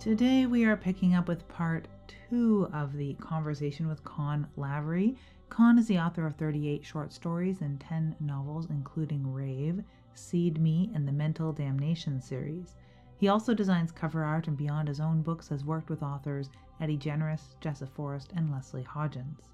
Today 0.00 0.46
we 0.46 0.64
are 0.64 0.78
picking 0.78 1.14
up 1.14 1.28
with 1.28 1.46
part 1.46 1.86
two 2.30 2.70
of 2.72 2.96
the 2.96 3.12
conversation 3.20 3.86
with 3.86 4.02
Kon 4.02 4.46
Lavery. 4.56 5.14
Kon 5.50 5.78
is 5.78 5.88
the 5.88 5.98
author 5.98 6.24
of 6.26 6.36
38 6.36 6.82
short 6.82 7.12
stories 7.12 7.60
and 7.60 7.78
10 7.78 8.16
novels, 8.18 8.70
including 8.70 9.30
Rave, 9.30 9.84
Seed 10.14 10.58
Me, 10.58 10.90
and 10.94 11.06
the 11.06 11.12
Mental 11.12 11.52
Damnation 11.52 12.18
series. 12.18 12.76
He 13.18 13.28
also 13.28 13.52
designs 13.52 13.92
cover 13.92 14.24
art 14.24 14.48
and 14.48 14.56
beyond 14.56 14.88
his 14.88 15.00
own 15.00 15.20
books 15.20 15.50
has 15.50 15.66
worked 15.66 15.90
with 15.90 16.02
authors 16.02 16.48
Eddie 16.80 16.96
Generous, 16.96 17.54
Jessa 17.60 17.86
Forrest, 17.86 18.32
and 18.34 18.50
Leslie 18.50 18.84
Hodgins. 18.84 19.50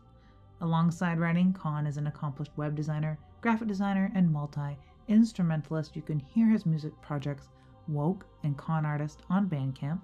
Alongside 0.60 1.18
writing, 1.18 1.52
Kon 1.54 1.88
is 1.88 1.96
an 1.96 2.06
accomplished 2.06 2.56
web 2.56 2.76
designer, 2.76 3.18
graphic 3.40 3.66
designer, 3.66 4.12
and 4.14 4.32
multi 4.32 4.78
instrumentalist. 5.08 5.96
You 5.96 6.02
can 6.02 6.20
hear 6.20 6.48
his 6.48 6.66
music 6.66 6.92
projects 7.02 7.48
Woke 7.88 8.26
and 8.42 8.56
Con 8.56 8.84
Artist 8.84 9.22
on 9.30 9.48
Bandcamp, 9.48 10.02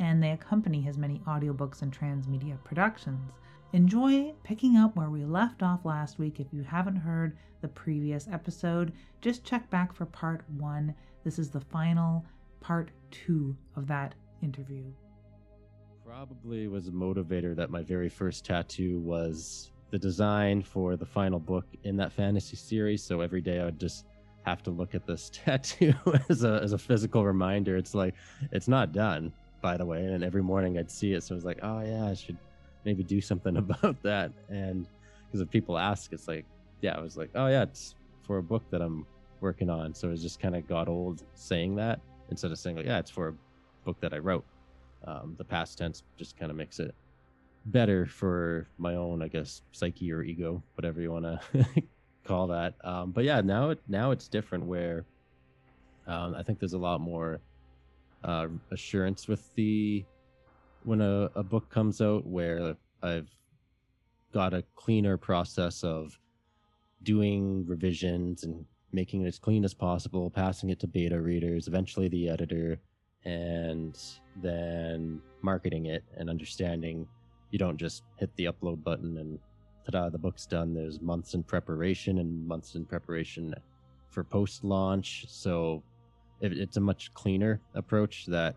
and 0.00 0.22
they 0.22 0.30
accompany 0.30 0.80
his 0.80 0.98
many 0.98 1.20
audiobooks 1.26 1.82
and 1.82 1.96
transmedia 1.96 2.62
productions. 2.64 3.30
Enjoy 3.72 4.32
picking 4.42 4.76
up 4.76 4.96
where 4.96 5.10
we 5.10 5.24
left 5.24 5.62
off 5.62 5.84
last 5.84 6.18
week. 6.18 6.40
If 6.40 6.48
you 6.52 6.62
haven't 6.62 6.96
heard 6.96 7.36
the 7.60 7.68
previous 7.68 8.26
episode, 8.32 8.92
just 9.20 9.44
check 9.44 9.70
back 9.70 9.92
for 9.92 10.06
part 10.06 10.42
one. 10.56 10.94
This 11.22 11.38
is 11.38 11.50
the 11.50 11.60
final 11.60 12.24
part 12.60 12.90
two 13.10 13.56
of 13.76 13.86
that 13.86 14.14
interview. 14.42 14.84
Probably 16.04 16.66
was 16.66 16.88
a 16.88 16.92
motivator 16.92 17.54
that 17.54 17.70
my 17.70 17.82
very 17.82 18.08
first 18.08 18.44
tattoo 18.44 18.98
was 19.00 19.70
the 19.90 19.98
design 19.98 20.62
for 20.62 20.96
the 20.96 21.06
final 21.06 21.38
book 21.38 21.66
in 21.84 21.96
that 21.98 22.12
fantasy 22.12 22.56
series. 22.56 23.02
So 23.04 23.20
every 23.20 23.40
day 23.40 23.60
I 23.60 23.66
would 23.66 23.78
just 23.78 24.06
have 24.46 24.62
to 24.62 24.70
look 24.70 24.94
at 24.94 25.06
this 25.06 25.30
tattoo 25.32 25.92
as 26.28 26.42
a 26.42 26.60
as 26.62 26.72
a 26.72 26.78
physical 26.78 27.24
reminder. 27.24 27.76
It's 27.76 27.94
like 27.94 28.14
it's 28.50 28.68
not 28.68 28.92
done, 28.92 29.32
by 29.60 29.76
the 29.76 29.86
way. 29.86 30.04
And 30.04 30.24
every 30.24 30.42
morning 30.42 30.78
I'd 30.78 30.90
see 30.90 31.12
it, 31.12 31.22
so 31.22 31.34
I 31.34 31.36
was 31.36 31.44
like, 31.44 31.58
oh 31.62 31.80
yeah, 31.80 32.06
I 32.06 32.14
should 32.14 32.36
maybe 32.84 33.02
do 33.02 33.20
something 33.20 33.56
about 33.64 34.02
that. 34.02 34.32
And 34.48 34.86
because 35.26 35.40
if 35.40 35.50
people 35.50 35.78
ask, 35.78 36.12
it's 36.12 36.28
like, 36.28 36.44
yeah, 36.80 36.96
I 36.96 37.00
was 37.00 37.16
like, 37.16 37.30
oh 37.34 37.46
yeah, 37.46 37.62
it's 37.62 37.94
for 38.22 38.38
a 38.38 38.42
book 38.42 38.62
that 38.70 38.80
I'm 38.80 39.06
working 39.40 39.70
on. 39.70 39.94
So 39.94 40.10
it 40.10 40.16
just 40.16 40.40
kind 40.40 40.56
of 40.56 40.66
got 40.66 40.88
old 40.88 41.22
saying 41.34 41.76
that 41.76 42.00
instead 42.30 42.50
of 42.50 42.58
saying 42.58 42.76
like, 42.76 42.86
yeah, 42.86 42.98
it's 42.98 43.10
for 43.10 43.28
a 43.28 43.34
book 43.84 44.00
that 44.00 44.12
I 44.12 44.18
wrote. 44.18 44.44
Um, 45.06 45.34
the 45.38 45.44
past 45.44 45.78
tense 45.78 46.02
just 46.18 46.38
kind 46.38 46.50
of 46.50 46.56
makes 46.56 46.78
it 46.78 46.94
better 47.66 48.06
for 48.06 48.68
my 48.78 48.94
own, 48.94 49.22
I 49.22 49.28
guess, 49.28 49.62
psyche 49.72 50.12
or 50.12 50.22
ego, 50.22 50.62
whatever 50.74 51.00
you 51.00 51.12
want 51.12 51.24
to 51.24 51.66
call 52.24 52.46
that. 52.48 52.74
Um, 52.84 53.10
but 53.12 53.24
yeah, 53.24 53.40
now 53.40 53.70
it 53.70 53.80
now 53.88 54.10
it's 54.10 54.28
different 54.28 54.64
where 54.64 55.04
um, 56.06 56.34
I 56.34 56.42
think 56.42 56.58
there's 56.58 56.74
a 56.74 56.78
lot 56.78 57.00
more 57.00 57.40
uh, 58.24 58.48
assurance 58.70 59.28
with 59.28 59.54
the 59.54 60.04
when 60.84 61.00
a, 61.00 61.30
a 61.34 61.42
book 61.42 61.68
comes 61.68 62.00
out 62.00 62.26
where 62.26 62.76
I've 63.02 63.28
got 64.32 64.54
a 64.54 64.64
cleaner 64.76 65.16
process 65.16 65.82
of 65.84 66.18
doing 67.02 67.66
revisions 67.66 68.44
and 68.44 68.64
making 68.92 69.22
it 69.22 69.26
as 69.28 69.38
clean 69.38 69.64
as 69.64 69.74
possible, 69.74 70.30
passing 70.30 70.70
it 70.70 70.80
to 70.80 70.86
beta 70.86 71.20
readers, 71.20 71.68
eventually 71.68 72.08
the 72.08 72.28
editor, 72.28 72.80
and 73.24 73.98
then 74.36 75.20
marketing 75.42 75.86
it 75.86 76.04
and 76.16 76.30
understanding 76.30 77.06
you 77.50 77.58
don't 77.58 77.76
just 77.76 78.04
hit 78.16 78.34
the 78.36 78.46
upload 78.46 78.82
button 78.82 79.18
and 79.18 79.38
ta-da, 79.84 80.08
the 80.08 80.18
book's 80.18 80.46
done. 80.46 80.74
There's 80.74 81.00
months 81.00 81.34
in 81.34 81.42
preparation 81.42 82.18
and 82.18 82.46
months 82.46 82.74
in 82.74 82.84
preparation 82.84 83.54
for 84.08 84.24
post 84.24 84.64
launch. 84.64 85.26
So 85.28 85.82
it, 86.40 86.52
it's 86.52 86.76
a 86.76 86.80
much 86.80 87.12
cleaner 87.14 87.60
approach 87.74 88.26
that, 88.26 88.56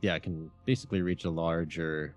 yeah, 0.00 0.18
can 0.18 0.50
basically 0.66 1.02
reach 1.02 1.24
a 1.24 1.30
larger 1.30 2.14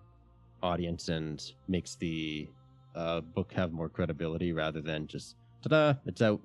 audience 0.62 1.10
and 1.10 1.54
makes 1.68 1.96
the 1.96 2.48
uh, 2.96 3.22
book 3.22 3.52
have 3.52 3.72
more 3.72 3.90
credibility 3.90 4.54
rather 4.54 4.82
than 4.82 5.08
just 5.08 5.36
ta-da, 5.62 5.94
it's 6.06 6.22
out. 6.22 6.40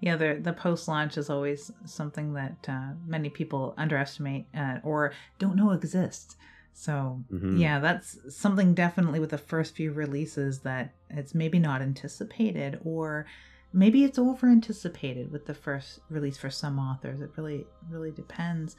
Yeah, 0.00 0.16
the 0.16 0.38
the 0.40 0.52
post 0.52 0.86
launch 0.86 1.16
is 1.16 1.30
always 1.30 1.70
something 1.86 2.34
that 2.34 2.56
uh, 2.68 2.92
many 3.06 3.30
people 3.30 3.74
underestimate 3.78 4.46
uh, 4.54 4.78
or 4.82 5.12
don't 5.38 5.56
know 5.56 5.70
exists. 5.70 6.36
So 6.74 7.22
mm-hmm. 7.32 7.56
yeah, 7.56 7.78
that's 7.78 8.18
something 8.28 8.74
definitely 8.74 9.20
with 9.20 9.30
the 9.30 9.38
first 9.38 9.74
few 9.74 9.92
releases 9.92 10.60
that 10.60 10.92
it's 11.08 11.34
maybe 11.34 11.58
not 11.58 11.80
anticipated 11.80 12.80
or 12.84 13.26
maybe 13.74 14.04
it's 14.04 14.18
over 14.18 14.48
anticipated 14.48 15.30
with 15.30 15.46
the 15.46 15.54
first 15.54 15.98
release 16.08 16.38
for 16.38 16.48
some 16.48 16.78
authors. 16.78 17.20
It 17.20 17.30
really 17.36 17.66
really 17.90 18.12
depends. 18.12 18.76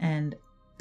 And 0.00 0.34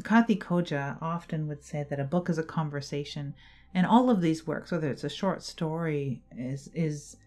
Kathy 0.04 0.36
Koja 0.36 0.98
often 1.02 1.48
would 1.48 1.64
say 1.64 1.86
that 1.90 2.00
a 2.00 2.04
book 2.04 2.30
is 2.30 2.40
a 2.40 2.44
conversation 2.44 3.36
and 3.76 3.86
all 3.88 4.10
of 4.10 4.22
these 4.22 4.46
works, 4.46 4.72
whether 4.72 4.90
it's 4.90 5.04
a 5.04 5.10
short 5.10 5.44
story, 5.44 6.22
is 6.36 6.70
is 6.74 7.18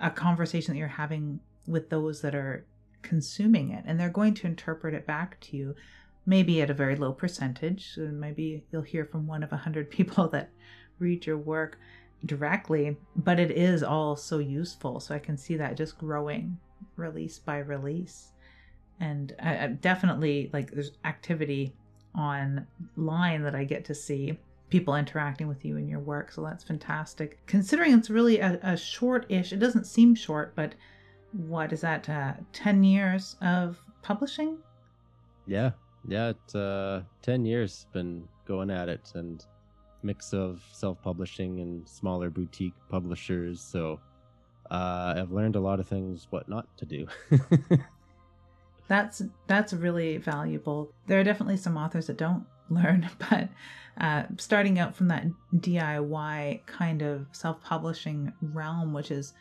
a 0.00 0.10
conversation 0.10 0.74
that 0.74 0.78
you're 0.78 0.88
having 0.88 1.40
with 1.66 1.88
those 1.88 2.20
that 2.20 2.34
are 2.34 2.66
consuming 3.02 3.70
it 3.70 3.84
and 3.86 3.98
they're 3.98 4.10
going 4.10 4.34
to 4.34 4.46
interpret 4.46 4.92
it 4.92 5.06
back 5.06 5.38
to 5.40 5.56
you 5.56 5.74
maybe 6.26 6.60
at 6.60 6.70
a 6.70 6.74
very 6.74 6.96
low 6.96 7.12
percentage. 7.12 7.94
So 7.94 8.02
maybe 8.08 8.64
you'll 8.70 8.82
hear 8.82 9.04
from 9.04 9.26
one 9.26 9.44
of 9.44 9.52
a 9.52 9.56
hundred 9.56 9.90
people 9.98 10.28
that 10.28 10.50
read 10.98 11.24
your 11.24 11.38
work 11.38 11.78
directly, 12.24 12.96
but 13.16 13.38
it 13.38 13.50
is 13.50 13.82
all 13.82 14.16
so 14.16 14.38
useful. 14.38 15.00
So 15.00 15.14
I 15.14 15.18
can 15.18 15.36
see 15.36 15.56
that 15.56 15.76
just 15.76 15.98
growing 15.98 16.58
release 16.96 17.38
by 17.38 17.58
release. 17.58 18.32
And 19.00 19.34
I, 19.42 19.58
I 19.58 19.66
definitely 19.68 20.50
like 20.52 20.70
there's 20.70 20.92
activity 21.04 21.74
online 22.16 23.42
that 23.42 23.54
I 23.54 23.64
get 23.64 23.84
to 23.86 23.94
see 23.94 24.38
people 24.70 24.96
interacting 24.96 25.46
with 25.46 25.64
you 25.64 25.76
and 25.76 25.88
your 25.88 26.00
work. 26.00 26.32
So 26.32 26.42
that's 26.42 26.64
fantastic. 26.64 27.38
Considering 27.46 27.92
it's 27.92 28.10
really 28.10 28.40
a, 28.40 28.58
a 28.62 28.76
short 28.76 29.26
ish, 29.28 29.52
it 29.52 29.58
doesn't 29.58 29.86
seem 29.86 30.14
short, 30.14 30.54
but 30.56 30.74
what 31.32 31.72
is 31.72 31.82
that, 31.82 32.08
uh, 32.08 32.32
10 32.52 32.82
years 32.82 33.36
of 33.42 33.78
publishing? 34.02 34.58
Yeah, 35.46 35.72
yeah, 36.08 36.30
it's 36.30 36.54
uh, 36.54 37.02
10 37.22 37.44
years 37.44 37.86
been 37.92 38.26
going 38.46 38.70
at 38.70 38.88
it 38.88 39.12
and 39.14 39.44
mix 40.06 40.32
of 40.32 40.62
self-publishing 40.72 41.60
and 41.60 41.86
smaller 41.88 42.30
boutique 42.30 42.74
publishers. 42.88 43.60
So 43.60 44.00
uh, 44.70 45.14
I've 45.16 45.32
learned 45.32 45.56
a 45.56 45.60
lot 45.60 45.80
of 45.80 45.86
things 45.86 46.28
what 46.30 46.48
not 46.48 46.66
to 46.78 46.86
do. 46.86 47.06
that's 48.88 49.22
that's 49.46 49.72
really 49.72 50.16
valuable. 50.18 50.92
There 51.06 51.20
are 51.20 51.24
definitely 51.24 51.56
some 51.56 51.76
authors 51.76 52.06
that 52.06 52.16
don't 52.16 52.44
learn, 52.70 53.08
but 53.30 53.48
uh, 54.00 54.24
starting 54.38 54.78
out 54.78 54.94
from 54.94 55.08
that 55.08 55.26
DIY 55.54 56.66
kind 56.66 57.02
of 57.02 57.26
self-publishing 57.32 58.32
realm, 58.40 58.92
which 58.92 59.08
has 59.08 59.32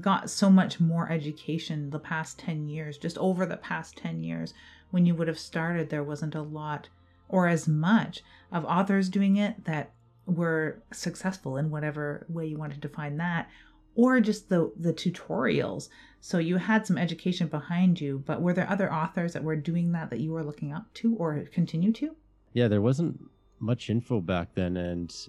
got 0.00 0.28
so 0.30 0.50
much 0.50 0.80
more 0.80 1.10
education 1.10 1.90
the 1.90 1.98
past 1.98 2.38
10 2.38 2.68
years, 2.68 2.98
just 2.98 3.16
over 3.18 3.46
the 3.46 3.56
past 3.56 3.96
10 3.96 4.22
years. 4.22 4.54
When 4.90 5.06
you 5.06 5.14
would 5.14 5.28
have 5.28 5.38
started, 5.38 5.90
there 5.90 6.04
wasn't 6.04 6.34
a 6.34 6.42
lot 6.42 6.88
or 7.28 7.48
as 7.48 7.66
much 7.66 8.22
of 8.52 8.64
authors 8.64 9.08
doing 9.08 9.36
it 9.36 9.64
that 9.64 9.90
were 10.26 10.82
successful 10.92 11.56
in 11.56 11.70
whatever 11.70 12.26
way 12.28 12.46
you 12.46 12.58
wanted 12.58 12.74
to 12.74 12.88
define 12.88 13.16
that 13.16 13.48
or 13.94 14.20
just 14.20 14.48
the 14.48 14.72
the 14.78 14.92
tutorials 14.92 15.88
so 16.20 16.38
you 16.38 16.56
had 16.56 16.86
some 16.86 16.98
education 16.98 17.46
behind 17.46 18.00
you 18.00 18.22
but 18.26 18.40
were 18.40 18.52
there 18.52 18.68
other 18.70 18.92
authors 18.92 19.32
that 19.32 19.44
were 19.44 19.56
doing 19.56 19.92
that 19.92 20.10
that 20.10 20.20
you 20.20 20.32
were 20.32 20.44
looking 20.44 20.72
up 20.72 20.92
to 20.94 21.14
or 21.16 21.44
continue 21.52 21.92
to 21.92 22.16
yeah 22.54 22.68
there 22.68 22.80
wasn't 22.80 23.18
much 23.60 23.90
info 23.90 24.20
back 24.20 24.48
then 24.54 24.76
and 24.76 25.28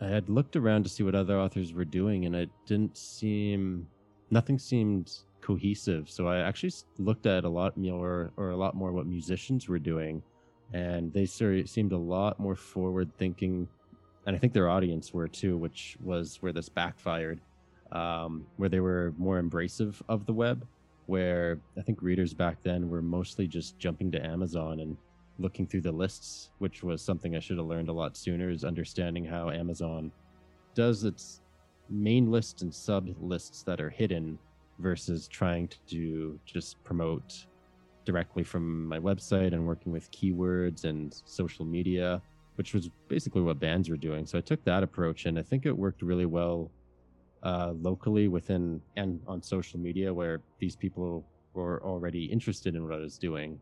I 0.00 0.08
had 0.08 0.30
looked 0.30 0.56
around 0.56 0.84
to 0.84 0.88
see 0.88 1.02
what 1.02 1.14
other 1.14 1.38
authors 1.38 1.74
were 1.74 1.84
doing, 1.84 2.24
and 2.24 2.34
it 2.34 2.50
didn't 2.66 2.96
seem, 2.96 3.86
nothing 4.30 4.58
seemed 4.58 5.12
cohesive. 5.42 6.08
So 6.08 6.26
I 6.26 6.38
actually 6.38 6.72
looked 6.98 7.26
at 7.26 7.44
a 7.44 7.48
lot 7.48 7.76
more, 7.76 8.32
or 8.36 8.50
a 8.50 8.56
lot 8.56 8.74
more, 8.74 8.92
what 8.92 9.06
musicians 9.06 9.68
were 9.68 9.78
doing, 9.78 10.22
and 10.72 11.12
they 11.12 11.26
seemed 11.26 11.92
a 11.92 11.98
lot 11.98 12.40
more 12.40 12.56
forward 12.56 13.10
thinking, 13.18 13.68
and 14.26 14.36
I 14.36 14.38
think 14.38 14.52
their 14.52 14.68
audience 14.68 15.14
were 15.14 15.28
too, 15.28 15.56
which 15.56 15.96
was 16.02 16.38
where 16.40 16.52
this 16.52 16.68
backfired, 16.68 17.40
um, 17.92 18.46
where 18.56 18.68
they 18.68 18.80
were 18.80 19.14
more 19.18 19.40
embracive 19.40 20.00
of 20.08 20.26
the 20.26 20.32
web. 20.32 20.66
Where 21.06 21.58
I 21.76 21.82
think 21.82 22.02
readers 22.02 22.32
back 22.34 22.62
then 22.62 22.88
were 22.88 23.02
mostly 23.02 23.48
just 23.48 23.78
jumping 23.78 24.12
to 24.12 24.24
Amazon 24.24 24.78
and 24.80 24.96
looking 25.40 25.66
through 25.66 25.80
the 25.80 25.90
lists, 25.90 26.50
which 26.58 26.82
was 26.84 27.02
something 27.02 27.34
I 27.34 27.40
should 27.40 27.58
have 27.58 27.66
learned 27.66 27.88
a 27.88 27.92
lot 27.92 28.16
sooner, 28.16 28.50
is 28.50 28.64
understanding 28.64 29.24
how 29.24 29.50
Amazon 29.50 30.12
does 30.74 31.02
its 31.02 31.40
main 31.88 32.30
lists 32.30 32.62
and 32.62 32.72
sub 32.72 33.08
lists 33.20 33.64
that 33.64 33.80
are 33.80 33.90
hidden 33.90 34.38
versus 34.78 35.26
trying 35.26 35.66
to 35.68 35.76
do 35.86 36.38
just 36.44 36.82
promote 36.84 37.46
directly 38.04 38.44
from 38.44 38.86
my 38.86 38.98
website 38.98 39.52
and 39.52 39.66
working 39.66 39.92
with 39.92 40.10
keywords 40.12 40.84
and 40.84 41.22
social 41.24 41.64
media, 41.64 42.22
which 42.60 42.74
was 42.74 42.90
basically 43.08 43.40
what 43.40 43.58
bands 43.58 43.88
were 43.88 43.96
doing. 43.96 44.26
So 44.26 44.36
I 44.36 44.42
took 44.42 44.62
that 44.64 44.82
approach 44.82 45.24
and 45.24 45.38
I 45.38 45.42
think 45.42 45.64
it 45.64 45.72
worked 45.72 46.02
really 46.02 46.26
well 46.26 46.70
uh, 47.42 47.72
locally 47.80 48.28
within 48.28 48.82
and 48.96 49.18
on 49.26 49.42
social 49.42 49.80
media 49.80 50.12
where 50.12 50.42
these 50.58 50.76
people 50.76 51.24
were 51.54 51.82
already 51.82 52.26
interested 52.26 52.74
in 52.74 52.84
what 52.84 52.92
I 52.92 52.98
was 52.98 53.16
doing 53.16 53.58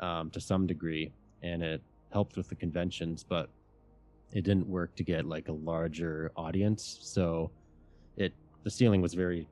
um, 0.00 0.28
to 0.32 0.42
some 0.42 0.66
degree, 0.66 1.10
and 1.42 1.62
it 1.62 1.80
helped 2.12 2.36
with 2.36 2.50
the 2.50 2.54
conventions, 2.54 3.24
but 3.26 3.48
it 4.34 4.44
didn't 4.44 4.68
work 4.68 4.94
to 4.96 5.04
get 5.04 5.24
like 5.24 5.48
a 5.48 5.56
larger 5.72 6.30
audience. 6.36 6.98
So 7.00 7.50
it 8.18 8.34
the 8.62 8.70
ceiling 8.70 9.00
was 9.00 9.14
very 9.14 9.48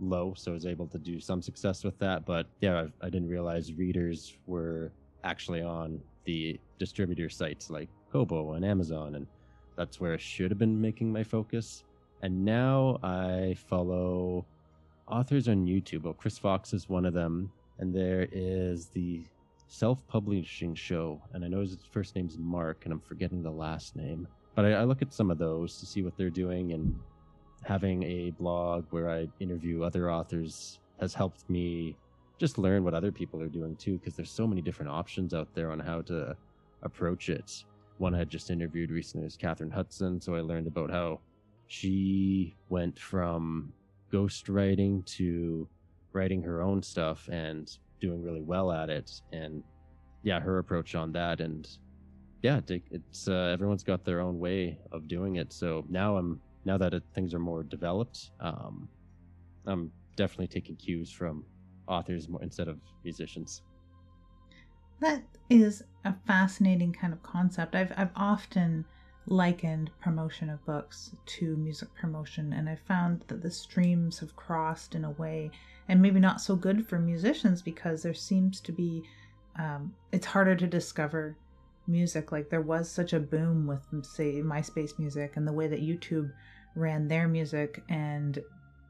low, 0.00 0.34
so 0.36 0.50
I 0.50 0.54
was 0.54 0.66
able 0.66 0.88
to 0.88 0.98
do 0.98 1.20
some 1.20 1.42
success 1.42 1.84
with 1.84 1.96
that. 2.00 2.26
But 2.26 2.48
yeah, 2.60 2.86
I, 3.02 3.06
I 3.06 3.08
didn't 3.08 3.28
realize 3.28 3.72
readers 3.72 4.36
were 4.48 4.90
actually 5.22 5.62
on 5.62 6.00
the 6.24 6.58
distributor 6.78 7.28
sites 7.28 7.70
like 7.70 7.88
Kobo 8.12 8.52
and 8.52 8.64
Amazon, 8.64 9.14
and 9.14 9.26
that's 9.76 10.00
where 10.00 10.14
I 10.14 10.18
should 10.18 10.50
have 10.50 10.58
been 10.58 10.80
making 10.80 11.12
my 11.12 11.24
focus. 11.24 11.84
And 12.22 12.44
now 12.44 12.98
I 13.02 13.56
follow 13.68 14.44
authors 15.08 15.48
on 15.48 15.66
YouTube. 15.66 16.02
Well, 16.02 16.14
Chris 16.14 16.38
Fox 16.38 16.72
is 16.72 16.88
one 16.88 17.06
of 17.06 17.14
them, 17.14 17.50
and 17.78 17.94
there 17.94 18.28
is 18.32 18.88
the 18.88 19.24
self-publishing 19.68 20.74
show, 20.74 21.22
and 21.32 21.44
I 21.44 21.48
know 21.48 21.60
his 21.60 21.78
first 21.90 22.16
name's 22.16 22.36
Mark, 22.36 22.82
and 22.84 22.92
I'm 22.92 23.00
forgetting 23.00 23.42
the 23.42 23.50
last 23.50 23.96
name. 23.96 24.26
But 24.54 24.64
I, 24.64 24.72
I 24.72 24.84
look 24.84 25.00
at 25.00 25.14
some 25.14 25.30
of 25.30 25.38
those 25.38 25.78
to 25.78 25.86
see 25.86 26.02
what 26.02 26.16
they're 26.16 26.28
doing, 26.28 26.72
and 26.72 26.94
having 27.64 28.02
a 28.02 28.30
blog 28.30 28.84
where 28.90 29.08
I 29.08 29.28
interview 29.38 29.82
other 29.82 30.10
authors 30.10 30.80
has 31.00 31.14
helped 31.14 31.48
me 31.48 31.96
just 32.40 32.56
learn 32.56 32.82
what 32.82 32.94
other 32.94 33.12
people 33.12 33.40
are 33.42 33.48
doing 33.48 33.76
too, 33.76 33.98
because 33.98 34.16
there's 34.16 34.30
so 34.30 34.46
many 34.46 34.62
different 34.62 34.90
options 34.90 35.34
out 35.34 35.54
there 35.54 35.70
on 35.70 35.78
how 35.78 36.00
to 36.00 36.34
approach 36.82 37.28
it. 37.28 37.64
One 37.98 38.14
I 38.14 38.18
had 38.18 38.30
just 38.30 38.50
interviewed 38.50 38.90
recently 38.90 39.24
was 39.24 39.36
Katherine 39.36 39.70
Hudson, 39.70 40.18
so 40.22 40.34
I 40.34 40.40
learned 40.40 40.66
about 40.66 40.90
how 40.90 41.20
she 41.66 42.56
went 42.70 42.98
from 42.98 43.74
ghostwriting 44.10 45.04
to 45.04 45.68
writing 46.12 46.42
her 46.42 46.62
own 46.62 46.82
stuff 46.82 47.28
and 47.30 47.76
doing 48.00 48.22
really 48.22 48.40
well 48.40 48.72
at 48.72 48.88
it 48.90 49.20
and 49.32 49.62
yeah 50.22 50.40
her 50.40 50.58
approach 50.58 50.96
on 50.96 51.12
that 51.12 51.40
and 51.40 51.68
yeah 52.42 52.58
it's 52.68 53.28
uh, 53.28 53.50
everyone's 53.52 53.84
got 53.84 54.04
their 54.04 54.20
own 54.20 54.40
way 54.40 54.76
of 54.90 55.06
doing 55.06 55.36
it 55.36 55.52
so 55.52 55.84
now 55.88 56.16
i'm 56.16 56.40
now 56.64 56.76
that 56.76 56.92
it, 56.92 57.04
things 57.14 57.34
are 57.34 57.38
more 57.38 57.62
developed 57.62 58.32
um, 58.40 58.88
i'm 59.66 59.92
definitely 60.16 60.48
taking 60.48 60.74
cues 60.74 61.12
from 61.12 61.44
authors 61.90 62.28
instead 62.40 62.68
of 62.68 62.78
musicians. 63.04 63.62
That 65.00 65.22
is 65.48 65.82
a 66.04 66.14
fascinating 66.26 66.92
kind 66.92 67.12
of 67.12 67.22
concept. 67.22 67.74
I've 67.74 67.92
i've 67.96 68.12
often 68.16 68.84
likened 69.26 69.90
promotion 70.00 70.48
of 70.50 70.64
books 70.64 71.14
to 71.24 71.54
music 71.56 71.88
promotion 71.94 72.52
and 72.54 72.68
i 72.68 72.74
found 72.74 73.22
that 73.28 73.42
the 73.42 73.50
streams 73.50 74.18
have 74.18 74.34
crossed 74.34 74.94
in 74.94 75.04
a 75.04 75.10
way 75.10 75.50
and 75.88 76.00
maybe 76.00 76.18
not 76.18 76.40
so 76.40 76.56
good 76.56 76.84
for 76.88 76.98
musicians 76.98 77.60
because 77.60 78.02
there 78.02 78.14
seems 78.14 78.60
to 78.60 78.72
be 78.72 79.04
um, 79.56 79.94
it's 80.12 80.26
harder 80.26 80.56
to 80.56 80.66
discover 80.66 81.36
music. 81.86 82.32
Like 82.32 82.48
there 82.48 82.60
was 82.60 82.90
such 82.90 83.12
a 83.12 83.20
boom 83.20 83.66
with 83.66 83.82
say 84.04 84.40
myspace 84.42 84.98
music 84.98 85.32
and 85.36 85.46
the 85.46 85.52
way 85.52 85.66
that 85.66 85.82
youtube 85.82 86.32
ran 86.76 87.08
their 87.08 87.26
music 87.26 87.82
and 87.88 88.38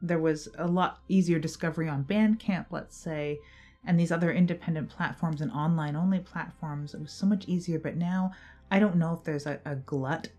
there 0.01 0.19
was 0.19 0.47
a 0.57 0.67
lot 0.67 0.99
easier 1.07 1.39
discovery 1.39 1.87
on 1.87 2.03
bandcamp 2.03 2.65
let's 2.71 2.97
say 2.97 3.39
and 3.85 3.99
these 3.99 4.11
other 4.11 4.31
independent 4.31 4.89
platforms 4.89 5.41
and 5.41 5.51
online 5.51 5.95
only 5.95 6.19
platforms 6.19 6.93
it 6.93 7.01
was 7.01 7.11
so 7.11 7.25
much 7.25 7.47
easier 7.47 7.79
but 7.79 7.95
now 7.95 8.31
i 8.69 8.79
don't 8.79 8.95
know 8.95 9.13
if 9.13 9.23
there's 9.23 9.45
a, 9.45 9.59
a 9.65 9.75
glut 9.75 10.29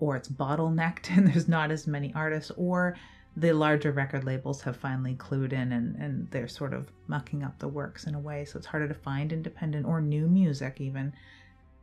or 0.00 0.16
it's 0.16 0.28
bottlenecked 0.28 1.10
and 1.16 1.26
there's 1.26 1.48
not 1.48 1.70
as 1.70 1.86
many 1.86 2.12
artists 2.14 2.50
or 2.56 2.96
the 3.38 3.52
larger 3.52 3.92
record 3.92 4.24
labels 4.24 4.62
have 4.62 4.76
finally 4.76 5.14
clued 5.14 5.52
in 5.52 5.72
and, 5.72 5.94
and 5.96 6.28
they're 6.30 6.48
sort 6.48 6.74
of 6.74 6.90
mucking 7.06 7.44
up 7.44 7.56
the 7.58 7.68
works 7.68 8.04
in 8.04 8.14
a 8.16 8.18
way. 8.18 8.44
So 8.44 8.58
it's 8.58 8.66
harder 8.66 8.88
to 8.88 8.94
find 8.94 9.32
independent 9.32 9.86
or 9.86 10.00
new 10.00 10.26
music, 10.26 10.80
even. 10.80 11.12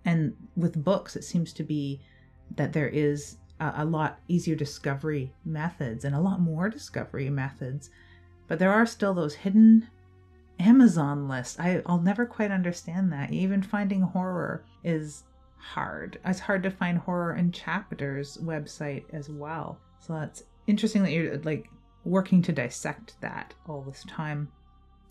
And 0.03 0.35
with 0.57 0.83
books, 0.83 1.15
it 1.15 1.23
seems 1.23 1.53
to 1.53 1.63
be 1.63 2.01
that 2.57 2.73
there 2.73 2.89
is 2.89 3.37
a, 3.59 3.85
lot 3.85 4.19
easier 4.27 4.55
discovery 4.55 5.33
methods 5.43 6.03
and 6.03 6.15
a 6.15 6.19
lot 6.19 6.39
more 6.39 6.69
discovery 6.69 7.29
methods. 7.29 7.89
But 8.47 8.59
there 8.59 8.71
are 8.71 8.85
still 8.85 9.13
those 9.13 9.35
hidden 9.35 9.87
Amazon 10.59 11.27
lists. 11.27 11.59
I, 11.59 11.81
I'll 11.85 12.01
never 12.01 12.25
quite 12.25 12.51
understand 12.51 13.11
that. 13.11 13.31
Even 13.31 13.61
finding 13.61 14.01
horror 14.01 14.65
is 14.83 15.23
hard. 15.57 16.19
It's 16.25 16.39
hard 16.39 16.63
to 16.63 16.71
find 16.71 16.97
horror 16.97 17.35
in 17.35 17.51
Chapter's 17.51 18.37
website 18.37 19.05
as 19.13 19.29
well. 19.29 19.79
So 19.99 20.13
that's 20.13 20.43
interesting 20.67 21.03
that 21.03 21.11
you're 21.11 21.37
like 21.39 21.69
working 22.03 22.41
to 22.43 22.51
dissect 22.51 23.19
that 23.21 23.53
all 23.67 23.81
this 23.81 24.03
time 24.07 24.49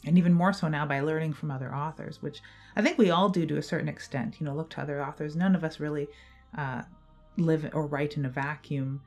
and 0.07 0.19
even 0.19 0.33
more 0.33 0.53
so 0.53 0.69
now 0.69 0.87
by 0.87 1.01
learning 1.01 1.33
from 1.33 1.51
other 1.51 1.75
authors 1.75 2.23
which 2.23 2.41
i 2.77 2.83
think 2.83 2.97
we 2.97 3.11
all 3.11 3.29
do 3.29 3.45
to 3.47 3.57
a 3.57 3.63
certain 3.63 3.89
extent 3.89 4.37
you 4.39 4.47
know 4.47 4.55
look 4.55 4.71
to 4.71 4.81
other 4.81 5.03
authors 5.03 5.35
none 5.35 5.57
of 5.57 5.65
us 5.65 5.81
really 5.81 6.07
uh, 6.57 6.83
live 7.37 7.69
or 7.73 7.87
write 7.87 8.17
in 8.17 8.25
a 8.25 8.31
vacuum 8.31 9.01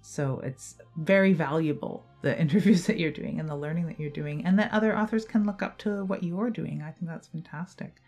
so 0.00 0.40
it's 0.44 0.76
very 0.96 1.32
valuable 1.32 2.04
the 2.22 2.38
interviews 2.44 2.86
that 2.86 2.98
you're 2.98 3.10
doing 3.10 3.40
and 3.40 3.48
the 3.48 3.56
learning 3.56 3.86
that 3.86 3.98
you're 3.98 4.10
doing 4.10 4.44
and 4.44 4.58
that 4.58 4.72
other 4.72 4.96
authors 4.96 5.24
can 5.24 5.44
look 5.44 5.62
up 5.62 5.78
to 5.78 6.04
what 6.04 6.22
you're 6.22 6.50
doing 6.50 6.82
i 6.82 6.90
think 6.90 7.08
that's 7.08 7.28
fantastic 7.28 8.00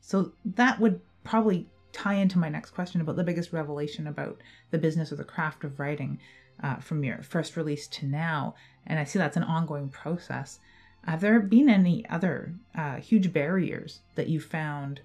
so 0.00 0.32
that 0.44 0.80
would 0.80 1.00
probably 1.24 1.68
tie 1.92 2.14
into 2.14 2.38
my 2.38 2.48
next 2.48 2.70
question 2.70 3.00
about 3.00 3.16
the 3.16 3.24
biggest 3.24 3.52
revelation 3.52 4.06
about 4.06 4.40
the 4.70 4.78
business 4.78 5.12
or 5.12 5.16
the 5.16 5.24
craft 5.24 5.64
of 5.64 5.78
writing 5.78 6.18
uh, 6.62 6.76
from 6.76 7.04
your 7.04 7.22
first 7.22 7.56
release 7.56 7.86
to 7.86 8.06
now. 8.06 8.54
And 8.86 8.98
I 8.98 9.04
see 9.04 9.18
that's 9.18 9.36
an 9.36 9.42
ongoing 9.44 9.88
process. 9.88 10.60
Have 11.04 11.20
there 11.20 11.40
been 11.40 11.68
any 11.68 12.06
other 12.08 12.54
uh, 12.74 12.96
huge 12.96 13.32
barriers 13.32 14.00
that 14.14 14.28
you 14.28 14.40
found 14.40 15.00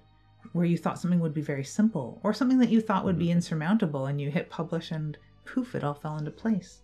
where 0.54 0.64
you 0.64 0.78
thought 0.78 0.98
something 0.98 1.20
would 1.20 1.34
be 1.34 1.42
very 1.42 1.64
simple 1.64 2.20
or 2.22 2.32
something 2.32 2.58
that 2.58 2.70
you 2.70 2.80
thought 2.80 3.04
would 3.04 3.18
be 3.18 3.26
mm-hmm. 3.26 3.32
insurmountable 3.32 4.06
and 4.06 4.20
you 4.20 4.30
hit 4.30 4.48
publish 4.48 4.92
and 4.92 5.18
poof, 5.44 5.74
it 5.74 5.84
all 5.84 5.94
fell 5.94 6.16
into 6.16 6.30
place? 6.30 6.80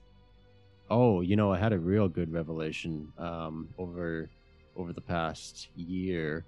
Oh, 0.90 1.20
you 1.20 1.36
know, 1.36 1.52
I 1.52 1.58
had 1.58 1.72
a 1.72 1.78
real 1.78 2.08
good 2.08 2.32
revelation 2.32 3.12
um, 3.16 3.68
over 3.78 4.28
over 4.76 4.92
the 4.92 5.00
past 5.00 5.68
year. 5.76 6.44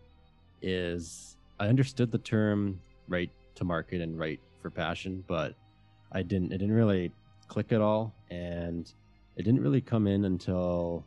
Is 0.60 1.36
I 1.60 1.69
understood 1.69 2.10
the 2.10 2.19
term 2.19 2.80
right 3.08 3.30
to 3.54 3.64
market 3.64 4.00
and 4.00 4.19
right 4.19 4.40
for 4.60 4.70
passion, 4.70 5.22
but 5.28 5.54
I 6.10 6.22
didn't. 6.22 6.52
It 6.52 6.58
didn't 6.58 6.74
really 6.74 7.12
click 7.52 7.70
at 7.70 7.80
all. 7.80 8.14
And 8.30 8.92
it 9.36 9.42
didn't 9.42 9.60
really 9.60 9.80
come 9.80 10.06
in 10.06 10.24
until, 10.24 11.04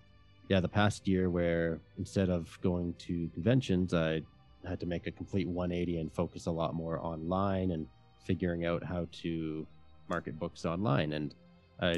yeah, 0.48 0.60
the 0.60 0.70
past 0.70 1.08
year 1.08 1.30
where 1.30 1.80
instead 1.98 2.30
of 2.30 2.58
going 2.62 2.94
to 3.00 3.30
conventions, 3.34 3.94
I 3.94 4.22
had 4.68 4.80
to 4.80 4.86
make 4.86 5.08
a 5.08 5.12
complete 5.12 5.48
180 5.48 6.00
and 6.00 6.12
focus 6.12 6.46
a 6.46 6.52
lot 6.52 6.74
more 6.74 7.00
online 7.00 7.72
and 7.72 7.88
figuring 8.24 8.66
out 8.66 8.84
how 8.84 9.08
to 9.12 9.66
market 10.10 10.38
books 10.40 10.66
online. 10.66 11.14
And 11.14 11.34
I 11.82 11.98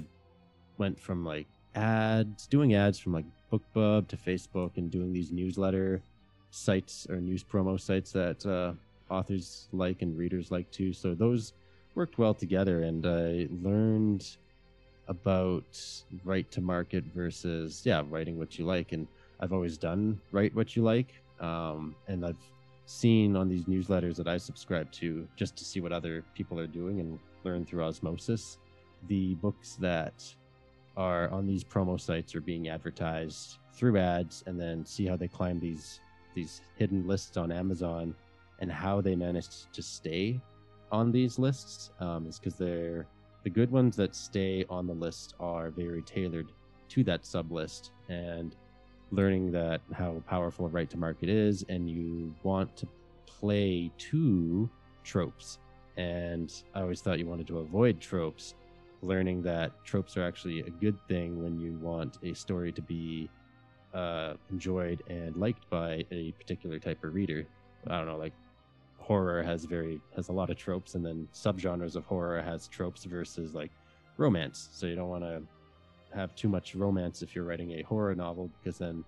went 0.77 0.99
from 0.99 1.25
like 1.25 1.47
ads, 1.75 2.47
doing 2.47 2.75
ads 2.75 2.99
from 2.99 3.13
like 3.13 3.25
BookBub 3.51 4.07
to 4.07 4.17
Facebook 4.17 4.77
and 4.77 4.91
doing 4.91 5.13
these 5.13 5.31
newsletter 5.31 6.01
sites 6.51 7.07
or 7.09 7.17
news 7.17 7.43
promo 7.43 7.79
sites 7.79 8.11
that 8.11 8.45
uh, 8.45 8.73
authors 9.13 9.67
like 9.71 10.01
and 10.01 10.17
readers 10.17 10.51
like 10.51 10.69
too. 10.71 10.93
So 10.93 11.13
those 11.13 11.53
worked 11.95 12.17
well 12.17 12.33
together, 12.33 12.83
and 12.83 13.05
I 13.05 13.47
learned 13.61 14.25
about 15.07 15.79
write 16.25 16.51
to 16.51 16.61
market 16.61 17.03
versus 17.15 17.81
yeah 17.85 18.03
writing 18.09 18.37
what 18.37 18.59
you 18.59 18.65
like. 18.65 18.91
And 18.91 19.07
I've 19.39 19.53
always 19.53 19.77
done 19.77 20.19
write 20.31 20.53
what 20.55 20.75
you 20.75 20.83
like, 20.83 21.13
um, 21.39 21.95
and 22.07 22.25
I've 22.25 22.35
seen 22.87 23.35
on 23.35 23.49
these 23.49 23.65
newsletters 23.65 24.15
that 24.15 24.27
I 24.27 24.37
subscribe 24.37 24.89
to 24.93 25.27
just 25.35 25.57
to 25.57 25.65
see 25.65 25.81
what 25.81 25.91
other 25.91 26.23
people 26.33 26.57
are 26.57 26.67
doing 26.67 27.01
and 27.01 27.19
learn 27.43 27.65
through 27.65 27.83
osmosis. 27.83 28.57
The 29.07 29.35
books 29.35 29.75
that 29.81 30.23
are 30.95 31.29
on 31.29 31.45
these 31.45 31.63
promo 31.63 31.99
sites 31.99 32.33
are 32.33 32.41
being 32.41 32.69
advertised 32.69 33.57
through 33.73 33.97
ads 33.97 34.43
and 34.47 34.59
then 34.59 34.85
see 34.85 35.05
how 35.05 35.17
they 35.17 35.27
climb 35.27 35.59
these 35.59 35.99
these 36.33 36.61
hidden 36.77 37.05
lists 37.07 37.35
on 37.35 37.51
Amazon 37.51 38.15
and 38.59 38.71
how 38.71 39.01
they 39.01 39.15
managed 39.15 39.73
to 39.73 39.81
stay 39.81 40.39
on 40.91 41.11
these 41.11 41.37
lists 41.37 41.91
um, 41.99 42.25
is 42.27 42.39
because 42.39 42.55
they're 42.55 43.05
the 43.43 43.49
good 43.49 43.71
ones 43.71 43.95
that 43.97 44.15
stay 44.15 44.65
on 44.69 44.87
the 44.87 44.93
list 44.93 45.35
are 45.39 45.71
very 45.71 46.01
tailored 46.03 46.51
to 46.89 47.03
that 47.03 47.25
sub 47.25 47.51
list 47.51 47.91
and 48.07 48.55
learning 49.11 49.51
that 49.51 49.81
how 49.93 50.21
powerful 50.27 50.65
a 50.65 50.69
write 50.69 50.89
to 50.89 50.97
market 50.97 51.29
is 51.29 51.63
and 51.69 51.89
you 51.89 52.33
want 52.43 52.75
to 52.75 52.87
play 53.25 53.91
to 53.97 54.69
tropes 55.03 55.59
and 55.97 56.63
i 56.75 56.81
always 56.81 57.01
thought 57.01 57.19
you 57.19 57.25
wanted 57.25 57.47
to 57.47 57.59
avoid 57.59 57.99
tropes 57.99 58.55
learning 59.01 59.41
that 59.41 59.71
tropes 59.85 60.17
are 60.17 60.23
actually 60.23 60.61
a 60.61 60.69
good 60.69 60.97
thing 61.07 61.41
when 61.43 61.59
you 61.59 61.73
want 61.81 62.17
a 62.23 62.33
story 62.33 62.71
to 62.71 62.81
be 62.81 63.29
uh, 63.93 64.33
enjoyed 64.51 65.01
and 65.07 65.35
liked 65.37 65.69
by 65.69 66.03
a 66.11 66.31
particular 66.33 66.77
type 66.79 67.03
of 67.03 67.13
reader 67.13 67.47
i 67.87 67.97
don't 67.97 68.07
know 68.07 68.17
like 68.17 68.33
horror 69.07 69.41
has 69.41 69.63
very 69.63 70.01
has 70.15 70.27
a 70.27 70.33
lot 70.33 70.49
of 70.49 70.57
tropes, 70.57 70.95
and 70.95 71.05
then 71.05 71.27
subgenres 71.33 71.95
of 71.95 72.03
horror 72.05 72.41
has 72.41 72.67
tropes 72.67 73.05
versus 73.05 73.55
like 73.55 73.71
romance. 74.17 74.69
So 74.73 74.85
you 74.85 74.95
don't 74.95 75.07
want 75.07 75.23
to 75.23 75.41
have 76.13 76.35
too 76.35 76.49
much 76.49 76.75
romance 76.75 77.21
if 77.21 77.35
you're 77.35 77.43
writing 77.45 77.71
a 77.73 77.81
horror 77.83 78.15
novel 78.15 78.49
because 78.61 78.77
then 78.77 79.03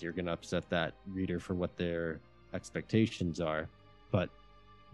you're 0.00 0.12
going 0.12 0.26
to 0.26 0.32
upset 0.32 0.68
that 0.70 0.94
reader 1.12 1.38
for 1.38 1.54
what 1.54 1.76
their 1.76 2.20
expectations 2.54 3.40
are. 3.40 3.68
But 4.10 4.30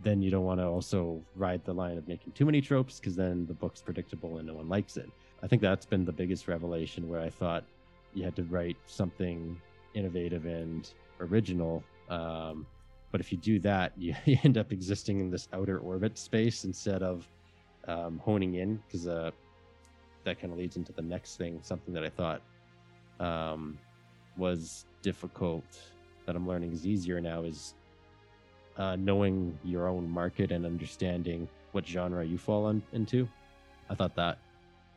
then 0.03 0.23
you 0.23 0.31
don't 0.31 0.45
want 0.45 0.61
to 0.61 0.67
also 0.67 1.23
ride 1.37 1.65
the 1.65 1.73
line 1.73 1.99
of 1.99 2.07
making 2.09 2.33
too 2.33 2.45
many 2.45 2.61
tropes 2.61 2.99
because 2.99 3.17
then 3.17 3.47
the 3.47 3.55
book's 3.55 3.81
predictable 3.81 4.39
and 4.39 4.47
no 4.47 4.55
one 4.55 4.69
likes 4.69 4.97
it. 4.97 5.11
I 5.43 5.47
think 5.47 5.63
that's 5.63 5.87
been 5.87 6.05
the 6.05 6.13
biggest 6.13 6.49
revelation 6.49 7.09
where 7.09 7.21
I 7.21 7.31
thought 7.31 7.65
you 8.13 8.25
had 8.25 8.37
to 8.37 8.45
write 8.45 8.77
something 8.87 9.61
innovative 9.95 10.47
and 10.47 10.89
original. 11.21 11.83
Um, 12.09 12.67
but 13.13 13.21
if 13.21 13.31
you 13.31 13.39
do 13.39 13.59
that, 13.61 13.93
you, 13.97 14.15
you, 14.25 14.37
end 14.43 14.59
up 14.59 14.73
existing 14.73 15.21
in 15.21 15.31
this 15.31 15.49
outer 15.53 15.79
orbit 15.79 16.19
space 16.19 16.65
instead 16.65 17.03
of 17.03 17.29
um, 17.87 18.19
honing 18.19 18.55
in 18.55 18.77
because 18.87 19.07
uh, 19.07 19.31
that 20.25 20.41
kind 20.41 20.53
of 20.53 20.59
leads 20.59 20.77
into 20.77 20.93
the 20.93 21.03
next 21.03 21.37
thing, 21.37 21.61
something 21.63 21.95
that 21.95 22.05
I 22.05 22.09
thought 22.09 22.43
um, 23.21 23.79
was 24.37 24.87
difficult 25.03 25.65
that 26.27 26.35
I'm 26.35 26.49
learning 26.49 26.73
is 26.73 26.87
easier 26.87 27.21
now 27.21 27.43
is 27.43 27.75
uh, 28.77 28.97
knowing 28.97 29.57
your 29.65 29.87
own 29.89 30.09
market 30.11 30.51
and 30.51 30.65
understanding 30.67 31.49
what 31.73 31.87
genre 31.87 32.25
you 32.25 32.39
fall 32.39 32.67
on, 32.67 32.83
into. 32.93 33.29
I 33.91 33.95
thought 33.95 34.17
that 34.17 34.39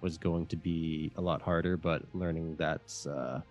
was 0.01 0.17
going 0.17 0.45
to 0.47 0.55
be 0.55 1.11
a 1.17 1.21
lot 1.21 1.41
harder, 1.41 1.75
but 1.75 2.03
learning 2.13 2.55
that's 2.57 3.07
uh, 3.07 3.41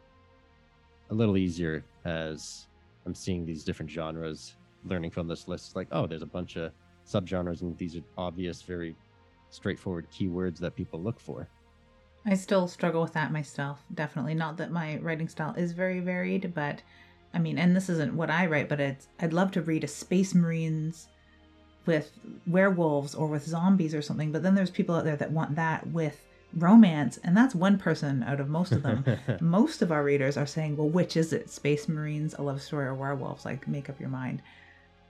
a 1.11 1.15
little 1.15 1.37
easier 1.37 1.85
as 2.05 2.67
I'm 3.05 3.15
seeing 3.15 3.45
these 3.45 3.65
different 3.65 3.91
genres. 3.91 4.57
Learning 4.85 5.11
from 5.11 5.27
this 5.27 5.49
list, 5.49 5.75
like, 5.75 5.89
oh, 5.91 6.07
there's 6.07 6.23
a 6.23 6.27
bunch 6.27 6.57
of 6.57 6.71
subgenres, 7.07 7.63
and 7.63 7.77
these 7.77 7.97
are 7.97 8.03
obvious, 8.17 8.63
very 8.63 8.95
straightforward 9.51 10.07
keywords 10.11 10.59
that 10.59 10.77
people 10.77 11.01
look 11.01 11.19
for. 11.19 11.49
I 12.27 12.35
still 12.35 12.67
struggle 12.67 13.03
with 13.03 13.13
that 13.13 13.33
myself. 13.33 13.85
Definitely 13.95 14.35
not 14.35 14.57
that 14.57 14.73
my 14.73 14.99
writing 14.99 15.29
style 15.29 15.55
is 15.55 15.73
very 15.73 16.01
varied, 16.01 16.53
but 16.55 16.83
I 17.33 17.39
mean, 17.39 17.57
and 17.57 17.77
this 17.77 17.89
isn't 17.89 18.15
what 18.15 18.31
I 18.31 18.47
write, 18.47 18.69
but 18.69 18.81
it's 18.81 19.07
I'd 19.21 19.33
love 19.33 19.53
to 19.53 19.63
read 19.63 19.85
a 19.85 19.89
Space 19.89 20.35
Marines 20.35 21.09
with 21.87 22.11
werewolves 22.47 23.15
or 23.15 23.29
with 23.29 23.47
zombies 23.47 23.95
or 23.95 24.03
something. 24.03 24.33
But 24.33 24.43
then 24.43 24.57
there's 24.57 24.71
people 24.71 24.97
out 24.97 25.05
there 25.05 25.17
that 25.17 25.31
want 25.31 25.55
that 25.55 25.87
with 25.87 26.21
romance, 26.53 27.19
and 27.23 27.37
that's 27.37 27.55
one 27.55 27.79
person 27.79 28.25
out 28.25 28.41
of 28.41 28.49
most 28.49 28.73
of 28.73 28.83
them. 28.83 29.05
most 29.41 29.81
of 29.83 29.93
our 29.93 30.03
readers 30.03 30.37
are 30.37 30.47
saying, 30.47 30.77
"Well, 30.77 30.89
which 30.89 31.17
is 31.17 31.33
it? 31.33 31.49
Space 31.49 31.89
Marines, 31.89 32.35
a 32.35 32.43
love 32.43 32.61
story, 32.61 32.87
or 32.87 32.95
werewolves?" 32.95 33.45
Like, 33.45 33.69
make 33.69 33.89
up 33.89 34.01
your 34.01 34.09
mind. 34.09 34.43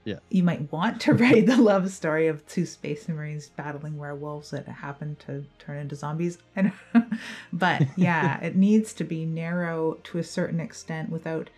Yeah. 0.07 0.19
You 0.29 0.41
might 0.41 0.71
want 0.71 1.01
to 1.01 1.13
write 1.21 1.47
the 1.47 1.57
love 1.57 1.91
story 1.91 2.27
of 2.27 2.47
two 2.47 2.65
space 2.65 3.09
marines 3.09 3.49
battling 3.49 3.97
werewolves 3.97 4.51
that 4.51 4.65
happen 4.65 5.17
to 5.27 5.43
turn 5.59 5.79
into 5.79 5.97
zombies. 5.97 6.37
but 7.51 7.81
yeah, 7.97 8.39
it 8.41 8.55
needs 8.55 8.93
to 8.93 9.03
be 9.03 9.25
narrow 9.25 9.95
to 10.05 10.17
a 10.17 10.23
certain 10.23 10.61
extent 10.61 11.09
without 11.09 11.49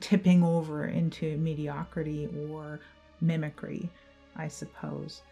tipping 0.00 0.42
over 0.42 0.84
into 0.84 1.38
mediocrity 1.38 2.28
or 2.50 2.78
mimicry, 3.22 3.88
I 4.36 4.48
suppose. 4.48 5.22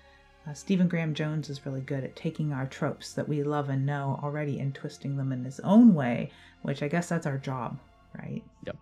Uh, 0.49 0.55
Stephen 0.55 0.89
Graham 0.89 1.13
Jones 1.13 1.51
is 1.51 1.67
really 1.67 1.83
good 1.83 2.05
at 2.05 2.17
taking 2.17 2.55
our 2.55 2.65
tropes 2.65 3.13
that 3.13 3.29
we 3.29 3.43
love 3.43 3.69
and 3.69 3.85
know 3.85 4.19
already 4.23 4.59
and 4.61 4.75
twisting 4.75 5.19
them 5.19 5.31
in 5.31 5.45
his 5.45 5.61
own 5.61 5.93
way, 5.93 6.33
which 6.63 6.83
I 6.83 6.89
guess 6.89 7.11
that's 7.11 7.27
our 7.27 7.37
job, 7.37 7.79
right? 8.19 8.43
Yep. 8.65 8.77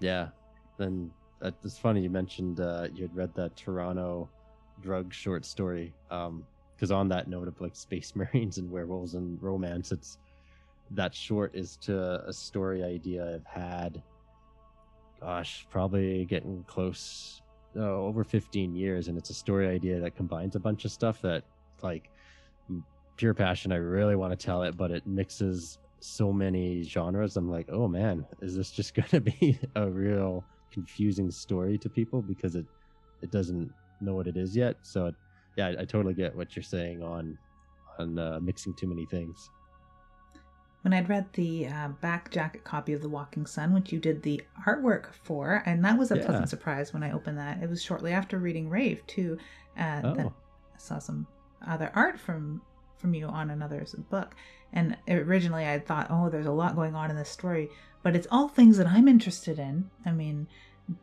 Yeah. 0.00 0.28
Then 0.76 1.12
it's 1.40 1.78
funny 1.78 2.02
you 2.02 2.10
mentioned 2.10 2.60
uh, 2.60 2.88
you 2.94 3.02
had 3.02 3.16
read 3.16 3.34
that 3.34 3.56
Toronto 3.56 4.28
drug 4.82 5.12
short 5.12 5.44
story. 5.44 5.92
Because 6.08 6.90
um, 6.90 6.96
on 6.96 7.08
that 7.08 7.28
note 7.28 7.48
of 7.48 7.60
like 7.60 7.76
space 7.76 8.14
marines 8.16 8.58
and 8.58 8.70
werewolves 8.70 9.14
and 9.14 9.42
romance, 9.42 9.92
it's 9.92 10.18
that 10.92 11.14
short 11.14 11.54
is 11.54 11.76
to 11.76 12.26
a 12.26 12.32
story 12.32 12.82
idea 12.82 13.34
I've 13.34 13.44
had 13.44 14.02
gosh, 15.20 15.66
probably 15.70 16.24
getting 16.24 16.64
close 16.66 17.42
uh, 17.76 17.80
over 17.80 18.24
15 18.24 18.74
years, 18.74 19.08
and 19.08 19.18
it's 19.18 19.30
a 19.30 19.34
story 19.34 19.68
idea 19.68 20.00
that 20.00 20.16
combines 20.16 20.56
a 20.56 20.60
bunch 20.60 20.84
of 20.84 20.92
stuff 20.92 21.20
that, 21.22 21.44
like, 21.82 22.10
pure 23.16 23.34
passion. 23.34 23.72
I 23.72 23.76
really 23.76 24.16
want 24.16 24.38
to 24.38 24.46
tell 24.46 24.62
it, 24.62 24.76
but 24.76 24.90
it 24.90 25.06
mixes 25.06 25.78
so 26.00 26.32
many 26.32 26.82
genres. 26.82 27.36
I'm 27.36 27.50
like, 27.50 27.68
oh 27.70 27.88
man, 27.88 28.24
is 28.40 28.56
this 28.56 28.70
just 28.70 28.94
going 28.94 29.08
to 29.08 29.20
be 29.20 29.58
a 29.74 29.88
real 29.88 30.44
confusing 30.70 31.30
story 31.30 31.78
to 31.78 31.88
people 31.88 32.22
because 32.22 32.54
it 32.54 32.66
it 33.22 33.30
doesn't 33.30 33.72
know 34.00 34.14
what 34.14 34.26
it 34.26 34.36
is 34.36 34.56
yet? 34.56 34.76
So, 34.82 35.06
it, 35.06 35.14
yeah, 35.56 35.68
I, 35.68 35.82
I, 35.82 35.84
totally 35.84 36.14
get 36.14 36.34
what 36.36 36.54
you're 36.54 36.62
saying 36.62 37.02
on 37.02 37.36
on 37.98 38.18
uh, 38.18 38.38
mixing 38.40 38.74
too 38.74 38.86
many 38.86 39.06
things 39.06 39.50
when 40.82 40.92
I'd 40.92 41.08
read 41.08 41.26
the 41.32 41.66
uh, 41.66 41.88
back 42.00 42.30
jacket 42.30 42.64
copy 42.64 42.92
of 42.92 43.02
The 43.02 43.08
Walking 43.08 43.46
Sun, 43.46 43.74
which 43.74 43.92
you 43.92 43.98
did 43.98 44.22
the 44.22 44.42
artwork 44.66 45.12
for, 45.22 45.62
and 45.66 45.84
that 45.84 45.98
was 45.98 46.10
a 46.12 46.16
yeah. 46.16 46.24
pleasant 46.24 46.48
surprise 46.48 46.92
when 46.92 47.02
I 47.02 47.12
opened 47.12 47.38
that. 47.38 47.62
It 47.62 47.68
was 47.68 47.82
shortly 47.82 48.12
after 48.12 48.38
reading 48.38 48.68
Rave 48.68 49.06
too, 49.06 49.38
uh, 49.78 50.00
oh. 50.04 50.14
that 50.14 50.26
I 50.26 50.78
saw 50.78 50.98
some 50.98 51.26
other 51.66 51.90
art 51.94 52.18
from 52.18 52.62
from 52.96 53.14
you 53.14 53.26
on 53.26 53.50
another 53.50 53.84
book. 54.10 54.34
And 54.72 54.96
originally 55.08 55.66
I 55.66 55.78
thought, 55.78 56.08
oh, 56.10 56.28
there's 56.28 56.46
a 56.46 56.52
lot 56.52 56.74
going 56.74 56.94
on 56.94 57.10
in 57.10 57.16
this 57.16 57.28
story, 57.28 57.68
but 58.02 58.16
it's 58.16 58.28
all 58.30 58.48
things 58.48 58.76
that 58.78 58.86
I'm 58.86 59.08
interested 59.08 59.58
in. 59.58 59.90
I 60.04 60.12
mean, 60.12 60.46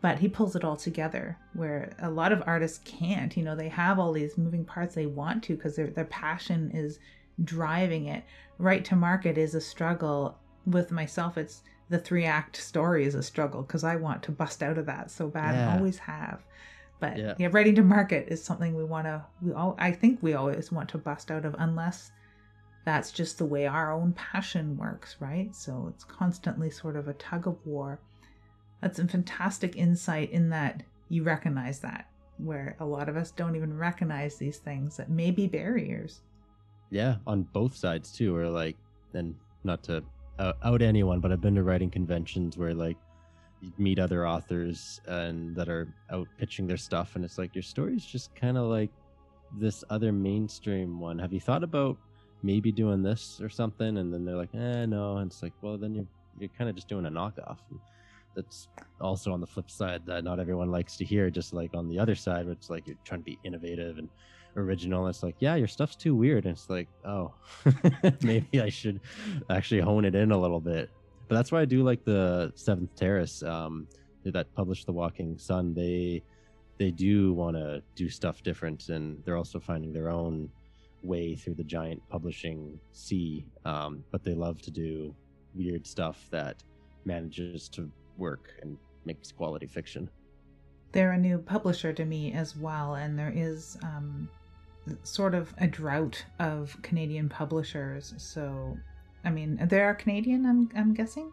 but 0.01 0.19
he 0.19 0.27
pulls 0.27 0.55
it 0.55 0.63
all 0.63 0.75
together 0.75 1.37
where 1.53 1.93
a 1.99 2.09
lot 2.09 2.31
of 2.31 2.43
artists 2.47 2.79
can't. 2.83 3.35
You 3.37 3.43
know, 3.43 3.55
they 3.55 3.69
have 3.69 3.99
all 3.99 4.11
these 4.11 4.37
moving 4.37 4.65
parts 4.65 4.95
they 4.95 5.05
want 5.05 5.43
to 5.43 5.55
because 5.55 5.75
their 5.75 5.87
their 5.87 6.05
passion 6.05 6.71
is 6.73 6.99
driving 7.43 8.07
it. 8.07 8.23
Right 8.57 8.83
to 8.85 8.95
market 8.95 9.37
is 9.37 9.55
a 9.55 9.61
struggle. 9.61 10.37
With 10.65 10.91
myself, 10.91 11.37
it's 11.37 11.61
the 11.89 11.99
three 11.99 12.25
act 12.25 12.57
story 12.57 13.05
is 13.05 13.13
a 13.15 13.21
struggle 13.21 13.61
because 13.61 13.83
I 13.83 13.95
want 13.95 14.23
to 14.23 14.31
bust 14.31 14.63
out 14.63 14.77
of 14.77 14.87
that 14.87 15.11
so 15.11 15.27
bad 15.27 15.53
yeah. 15.53 15.69
and 15.69 15.79
always 15.79 15.99
have. 15.99 16.43
But 16.99 17.17
yeah. 17.17 17.33
yeah, 17.37 17.49
writing 17.51 17.75
to 17.75 17.83
market 17.83 18.29
is 18.29 18.43
something 18.43 18.73
we 18.73 18.83
want 18.83 19.05
to. 19.05 19.23
We 19.41 19.53
all, 19.53 19.75
I 19.77 19.91
think 19.91 20.23
we 20.23 20.33
always 20.33 20.71
want 20.71 20.89
to 20.89 20.97
bust 20.97 21.29
out 21.29 21.45
of, 21.45 21.55
unless 21.59 22.11
that's 22.85 23.11
just 23.11 23.37
the 23.37 23.45
way 23.45 23.67
our 23.67 23.91
own 23.91 24.13
passion 24.13 24.77
works, 24.77 25.17
right? 25.19 25.53
So 25.55 25.91
it's 25.93 26.03
constantly 26.03 26.69
sort 26.69 26.95
of 26.95 27.07
a 27.07 27.13
tug 27.13 27.47
of 27.47 27.57
war. 27.65 27.99
That's 28.81 28.99
a 28.99 29.07
fantastic 29.07 29.75
insight 29.75 30.31
in 30.31 30.49
that 30.49 30.83
you 31.09 31.23
recognize 31.23 31.79
that, 31.79 32.09
where 32.37 32.77
a 32.79 32.85
lot 32.85 33.09
of 33.09 33.17
us 33.17 33.31
don't 33.31 33.55
even 33.55 33.77
recognize 33.77 34.37
these 34.37 34.57
things 34.57 34.97
that 34.97 35.09
may 35.09 35.31
be 35.31 35.47
barriers 35.47 36.21
yeah, 36.89 37.15
on 37.25 37.43
both 37.43 37.75
sides 37.75 38.11
too, 38.11 38.35
or 38.35 38.49
like, 38.49 38.77
and 39.13 39.35
not 39.63 39.83
to 39.83 40.03
out 40.39 40.81
anyone, 40.81 41.19
but 41.19 41.31
I've 41.31 41.41
been 41.41 41.55
to 41.55 41.63
writing 41.63 41.89
conventions 41.89 42.57
where 42.57 42.73
like 42.73 42.97
you 43.61 43.71
meet 43.77 43.99
other 43.99 44.27
authors 44.27 44.99
and 45.07 45.55
that 45.55 45.69
are 45.69 45.87
out 46.11 46.27
pitching 46.37 46.67
their 46.67 46.77
stuff, 46.77 47.15
and 47.15 47.23
it's 47.23 47.37
like 47.37 47.55
your 47.55 47.63
story's 47.63 48.05
just 48.05 48.35
kind 48.35 48.57
of 48.57 48.65
like 48.65 48.91
this 49.57 49.83
other 49.89 50.11
mainstream 50.11 50.99
one. 50.99 51.17
Have 51.17 51.33
you 51.33 51.39
thought 51.39 51.63
about 51.63 51.97
maybe 52.45 52.71
doing 52.71 53.01
this 53.01 53.41
or 53.41 53.49
something? 53.49 53.97
And 53.97 54.13
then 54.13 54.23
they're 54.25 54.35
like, 54.35 54.53
eh, 54.53 54.85
no. 54.85 55.17
And 55.17 55.31
it's 55.31 55.41
like, 55.41 55.53
well, 55.61 55.77
then 55.77 55.93
you're 55.95 56.07
you're 56.39 56.49
kind 56.57 56.69
of 56.69 56.75
just 56.75 56.87
doing 56.87 57.05
a 57.05 57.09
knockoff. 57.09 57.57
That's 58.35 58.67
also 58.99 59.31
on 59.31 59.39
the 59.39 59.47
flip 59.47 59.71
side 59.71 60.05
that 60.07 60.23
not 60.23 60.39
everyone 60.39 60.69
likes 60.69 60.97
to 60.97 61.05
hear. 61.05 61.29
Just 61.29 61.53
like 61.53 61.73
on 61.73 61.89
the 61.89 61.97
other 61.97 62.15
side, 62.15 62.45
where 62.45 62.53
it's 62.53 62.69
like 62.69 62.87
you're 62.87 62.97
trying 63.03 63.21
to 63.21 63.25
be 63.25 63.39
innovative 63.43 63.97
and 63.97 64.09
original. 64.57 65.07
It's 65.07 65.23
like, 65.23 65.35
yeah, 65.39 65.55
your 65.55 65.67
stuff's 65.67 65.95
too 65.95 66.15
weird. 66.15 66.45
And 66.45 66.53
it's 66.53 66.69
like, 66.69 66.87
oh, 67.05 67.33
maybe 68.21 68.61
I 68.61 68.69
should 68.69 68.99
actually 69.49 69.81
hone 69.81 70.05
it 70.05 70.15
in 70.15 70.31
a 70.31 70.37
little 70.37 70.59
bit. 70.59 70.89
But 71.27 71.35
that's 71.35 71.51
why 71.51 71.61
I 71.61 71.65
do 71.65 71.83
like 71.83 72.03
the 72.05 72.51
Seventh 72.55 72.95
Terrace 72.95 73.41
um, 73.43 73.87
that 74.25 74.53
published 74.53 74.85
The 74.85 74.93
Walking 74.93 75.37
Sun. 75.37 75.73
They 75.73 76.21
they 76.77 76.91
do 76.91 77.33
want 77.33 77.55
to 77.55 77.81
do 77.95 78.09
stuff 78.09 78.43
different, 78.43 78.89
and 78.89 79.23
they're 79.23 79.37
also 79.37 79.59
finding 79.59 79.93
their 79.93 80.09
own 80.09 80.49
way 81.05 81.35
through 81.35 81.55
the 81.55 81.63
giant 81.63 82.01
publishing 82.09 82.79
sea. 82.91 83.45
Um, 83.63 84.03
but 84.11 84.23
they 84.23 84.33
love 84.33 84.61
to 84.63 84.71
do 84.71 85.15
weird 85.53 85.85
stuff 85.85 86.27
that 86.31 86.63
manages 87.05 87.69
to 87.69 87.89
work 88.17 88.53
and 88.61 88.77
makes 89.05 89.31
quality 89.31 89.67
fiction. 89.67 90.09
They're 90.91 91.11
a 91.11 91.17
new 91.17 91.37
publisher 91.37 91.93
to 91.93 92.05
me 92.05 92.33
as 92.33 92.55
well, 92.55 92.95
and 92.95 93.19
there 93.19 93.33
is 93.35 93.77
um, 93.83 94.29
sort 95.03 95.35
of 95.35 95.53
a 95.57 95.67
drought 95.67 96.23
of 96.39 96.77
Canadian 96.81 97.27
publishers. 97.29 98.13
So, 98.17 98.77
I 99.23 99.29
mean, 99.29 99.59
they 99.69 99.81
are 99.81 99.93
Canadian, 99.93 100.45
I'm, 100.45 100.69
I'm 100.75 100.93
guessing? 100.93 101.31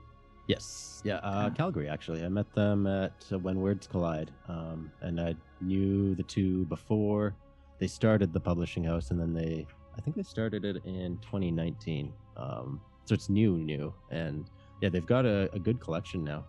Yes. 0.48 1.00
Yeah. 1.04 1.16
Uh, 1.16 1.48
oh. 1.50 1.54
Calgary, 1.56 1.88
actually. 1.88 2.24
I 2.24 2.28
met 2.28 2.52
them 2.54 2.86
at 2.86 3.12
uh, 3.32 3.38
When 3.38 3.60
Words 3.60 3.86
Collide. 3.86 4.30
Um, 4.48 4.90
and 5.00 5.20
I 5.20 5.36
knew 5.60 6.14
the 6.14 6.24
two 6.24 6.64
before 6.66 7.34
they 7.82 7.88
started 7.88 8.32
the 8.32 8.38
publishing 8.38 8.84
house. 8.84 9.10
And 9.10 9.18
then 9.18 9.34
they, 9.34 9.66
I 9.98 10.00
think 10.00 10.14
they 10.14 10.22
started 10.22 10.64
it 10.64 10.76
in 10.84 11.18
2019. 11.22 12.12
Um, 12.36 12.80
so 13.06 13.12
it's 13.12 13.28
new, 13.28 13.56
new. 13.56 13.92
And 14.12 14.48
yeah, 14.80 14.88
they've 14.88 15.04
got 15.04 15.26
a, 15.26 15.52
a 15.52 15.58
good 15.58 15.80
collection 15.80 16.22
now. 16.22 16.44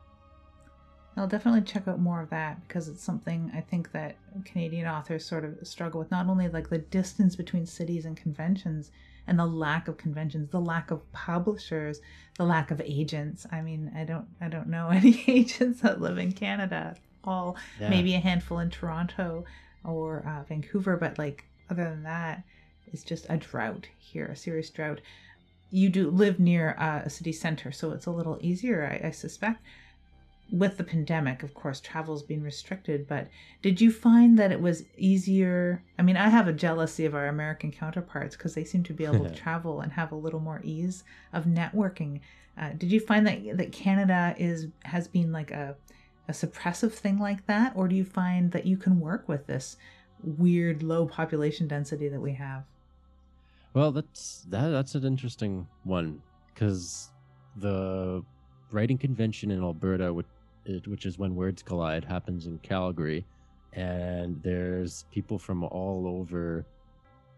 I'll 1.17 1.27
definitely 1.27 1.61
check 1.61 1.87
out 1.87 1.99
more 1.99 2.21
of 2.21 2.29
that 2.29 2.61
because 2.67 2.87
it's 2.87 3.03
something 3.03 3.51
I 3.55 3.61
think 3.61 3.91
that 3.93 4.17
Canadian 4.45 4.85
authors 4.85 5.25
sort 5.25 5.43
of 5.43 5.55
struggle 5.63 5.99
with. 5.99 6.11
Not 6.11 6.27
only 6.27 6.49
like 6.49 6.69
the 6.69 6.77
distance 6.77 7.35
between 7.35 7.65
cities 7.65 8.05
and 8.05 8.15
conventions 8.15 8.91
and 9.25 9.39
the 9.39 9.47
lack 9.47 9.87
of 9.87 9.97
conventions, 9.97 10.51
the 10.51 10.61
lack 10.61 10.91
of 10.91 11.11
publishers, 11.13 11.99
the 12.37 12.45
lack 12.45 12.69
of 12.69 12.79
agents. 12.79 13.47
I 13.51 13.61
mean, 13.61 13.91
I 13.95 14.03
don't 14.03 14.27
I 14.39 14.49
don't 14.49 14.67
know 14.67 14.89
any 14.93 15.23
agents 15.25 15.81
that 15.81 15.99
live 15.99 16.19
in 16.19 16.31
Canada. 16.31 16.95
All 17.23 17.57
yeah. 17.79 17.89
maybe 17.89 18.13
a 18.13 18.19
handful 18.19 18.59
in 18.59 18.69
Toronto. 18.69 19.45
Or 19.83 20.25
uh, 20.27 20.43
Vancouver, 20.43 20.97
but 20.97 21.17
like 21.17 21.45
other 21.69 21.83
than 21.83 22.03
that, 22.03 22.43
it's 22.87 23.03
just 23.03 23.25
a 23.29 23.37
drought 23.37 23.87
here, 23.97 24.27
a 24.27 24.35
serious 24.35 24.69
drought. 24.69 25.01
You 25.71 25.89
do 25.89 26.09
live 26.09 26.39
near 26.39 26.75
uh, 26.77 27.01
a 27.05 27.09
city 27.09 27.31
center, 27.31 27.71
so 27.71 27.91
it's 27.91 28.05
a 28.05 28.11
little 28.11 28.37
easier, 28.41 28.99
I, 29.03 29.07
I 29.07 29.11
suspect 29.11 29.63
with 30.53 30.77
the 30.77 30.83
pandemic, 30.83 31.41
of 31.41 31.53
course, 31.55 31.79
travel's 31.79 32.21
been 32.21 32.43
restricted, 32.43 33.07
but 33.07 33.27
did 33.63 33.81
you 33.81 33.91
find 33.91 34.37
that 34.37 34.51
it 34.51 34.61
was 34.61 34.83
easier? 34.97 35.81
I 35.97 36.03
mean, 36.03 36.15
I 36.15 36.29
have 36.29 36.47
a 36.47 36.53
jealousy 36.53 37.05
of 37.05 37.15
our 37.15 37.27
American 37.27 37.71
counterparts 37.71 38.35
because 38.35 38.53
they 38.53 38.63
seem 38.63 38.83
to 38.83 38.93
be 38.93 39.03
able 39.03 39.23
to 39.23 39.33
travel 39.35 39.81
and 39.81 39.91
have 39.91 40.11
a 40.11 40.15
little 40.15 40.39
more 40.39 40.61
ease 40.63 41.03
of 41.33 41.45
networking. 41.45 42.19
Uh, 42.55 42.69
did 42.77 42.91
you 42.91 42.99
find 42.99 43.25
that 43.25 43.57
that 43.57 43.71
Canada 43.71 44.35
is 44.37 44.67
has 44.83 45.07
been 45.07 45.31
like 45.31 45.49
a 45.49 45.75
a 46.27 46.31
suppressive 46.31 46.93
thing 46.93 47.19
like 47.19 47.45
that, 47.47 47.73
or 47.75 47.87
do 47.87 47.95
you 47.95 48.05
find 48.05 48.51
that 48.51 48.65
you 48.65 48.77
can 48.77 48.99
work 48.99 49.27
with 49.27 49.45
this 49.47 49.77
weird 50.23 50.81
low 50.83 51.05
population 51.05 51.67
density 51.67 52.07
that 52.07 52.19
we 52.19 52.33
have? 52.33 52.63
Well, 53.73 53.91
that's 53.91 54.45
that 54.49 54.69
that's 54.69 54.95
an 54.95 55.03
interesting 55.03 55.67
one 55.83 56.21
because 56.53 57.09
the 57.57 58.23
writing 58.71 58.97
convention 58.97 59.51
in 59.51 59.61
Alberta, 59.61 60.13
which 60.13 60.27
which 60.85 61.05
is 61.05 61.17
when 61.17 61.35
words 61.35 61.61
collide, 61.61 62.05
happens 62.05 62.45
in 62.45 62.57
Calgary, 62.59 63.25
and 63.73 64.41
there's 64.43 65.05
people 65.11 65.37
from 65.37 65.63
all 65.63 66.07
over, 66.07 66.65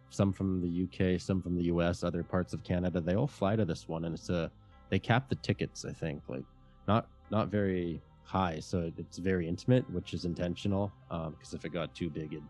some 0.10 0.32
from 0.32 0.62
the 0.62 0.84
UK, 0.84 1.20
some 1.20 1.42
from 1.42 1.56
the 1.56 1.63
US, 1.63 2.04
other 2.04 2.22
parts 2.22 2.54
of 2.54 2.63
Canada. 2.63 3.01
They 3.01 3.15
all 3.15 3.27
fly 3.27 3.56
to 3.56 3.65
this 3.65 3.88
one, 3.88 4.06
and 4.06 4.13
it's 4.13 4.30
a 4.30 4.51
they 4.89 5.00
cap 5.00 5.30
the 5.30 5.36
tickets. 5.36 5.86
I 5.86 5.94
think 5.94 6.22
like 6.27 6.44
not 6.88 7.08
not 7.32 7.48
very 7.48 8.01
high, 8.25 8.60
so 8.60 8.91
it's 8.98 9.17
very 9.17 9.48
intimate, 9.48 9.89
which 9.91 10.13
is 10.13 10.25
intentional. 10.25 10.91
Because 11.10 11.53
um, 11.53 11.58
if 11.60 11.65
it 11.65 11.70
got 11.72 11.96
too 11.96 12.10
big, 12.10 12.34
it'd 12.34 12.44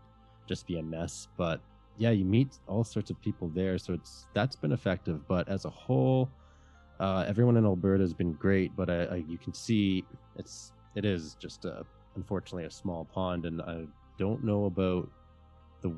just 0.48 0.66
be 0.66 0.78
a 0.78 0.82
mess. 0.82 1.28
But 1.36 1.60
yeah, 1.98 2.10
you 2.10 2.24
meet 2.24 2.58
all 2.66 2.84
sorts 2.84 3.10
of 3.10 3.20
people 3.20 3.48
there, 3.54 3.78
so 3.78 3.92
it's 3.94 4.26
that's 4.34 4.56
been 4.56 4.72
effective. 4.72 5.26
But 5.28 5.48
as 5.48 5.64
a 5.64 5.70
whole, 5.70 6.30
uh, 7.00 7.24
everyone 7.28 7.56
in 7.56 7.64
Alberta 7.64 8.02
has 8.02 8.14
been 8.14 8.32
great, 8.34 8.74
but 8.74 8.90
I, 8.90 9.04
I, 9.04 9.16
you 9.28 9.38
can 9.38 9.54
see 9.54 10.04
it's 10.36 10.72
it 10.94 11.04
is 11.04 11.36
just 11.38 11.64
a, 11.64 11.84
unfortunately 12.16 12.64
a 12.64 12.70
small 12.70 13.04
pond, 13.04 13.44
and 13.44 13.62
I 13.62 13.86
don't 14.18 14.42
know 14.42 14.64
about 14.64 15.08
the 15.82 15.92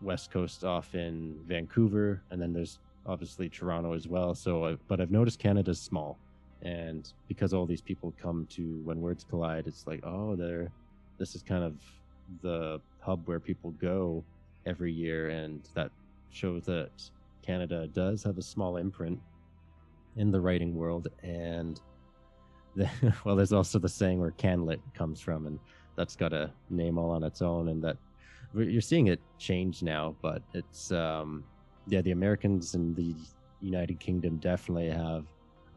west 0.00 0.30
coast 0.30 0.64
off 0.64 0.94
in 0.94 1.38
Vancouver, 1.46 2.22
and 2.30 2.40
then 2.40 2.52
there's 2.52 2.78
obviously 3.06 3.48
Toronto 3.48 3.94
as 3.94 4.06
well. 4.06 4.34
So, 4.34 4.66
I, 4.66 4.76
but 4.86 5.00
I've 5.00 5.10
noticed 5.10 5.38
Canada's 5.38 5.80
small, 5.80 6.18
and 6.62 7.12
because 7.28 7.54
all 7.54 7.66
these 7.66 7.80
people 7.80 8.12
come 8.20 8.46
to 8.50 8.80
when 8.84 9.00
words 9.00 9.24
collide, 9.28 9.66
it's 9.66 9.86
like 9.86 10.00
oh, 10.04 10.36
they're 10.36 10.70
this 11.18 11.34
is 11.34 11.42
kind 11.42 11.64
of 11.64 11.74
the 12.42 12.80
hub 13.00 13.26
where 13.26 13.40
people 13.40 13.70
go 13.72 14.24
every 14.66 14.92
year, 14.92 15.30
and 15.30 15.68
that 15.74 15.90
shows 16.30 16.64
that 16.66 16.90
Canada 17.42 17.86
does 17.88 18.22
have 18.22 18.38
a 18.38 18.42
small 18.42 18.76
imprint 18.76 19.18
in 20.16 20.30
the 20.30 20.40
writing 20.40 20.74
world. 20.74 21.08
And 21.22 21.80
the, 22.78 22.88
well 23.24 23.36
there's 23.36 23.52
also 23.52 23.78
the 23.78 23.88
saying 23.88 24.20
where 24.20 24.30
canlit 24.30 24.80
comes 24.94 25.20
from 25.20 25.46
and 25.46 25.58
that's 25.96 26.16
got 26.16 26.32
a 26.32 26.50
name 26.70 26.96
all 26.96 27.10
on 27.10 27.24
its 27.24 27.42
own 27.42 27.68
and 27.68 27.82
that 27.82 27.96
you're 28.54 28.80
seeing 28.80 29.08
it 29.08 29.20
change 29.38 29.82
now 29.82 30.14
but 30.22 30.42
it's 30.54 30.90
um 30.92 31.44
yeah 31.86 32.00
the 32.00 32.12
americans 32.12 32.74
and 32.74 32.96
the 32.96 33.14
united 33.60 33.98
kingdom 34.00 34.36
definitely 34.36 34.88
have 34.88 35.26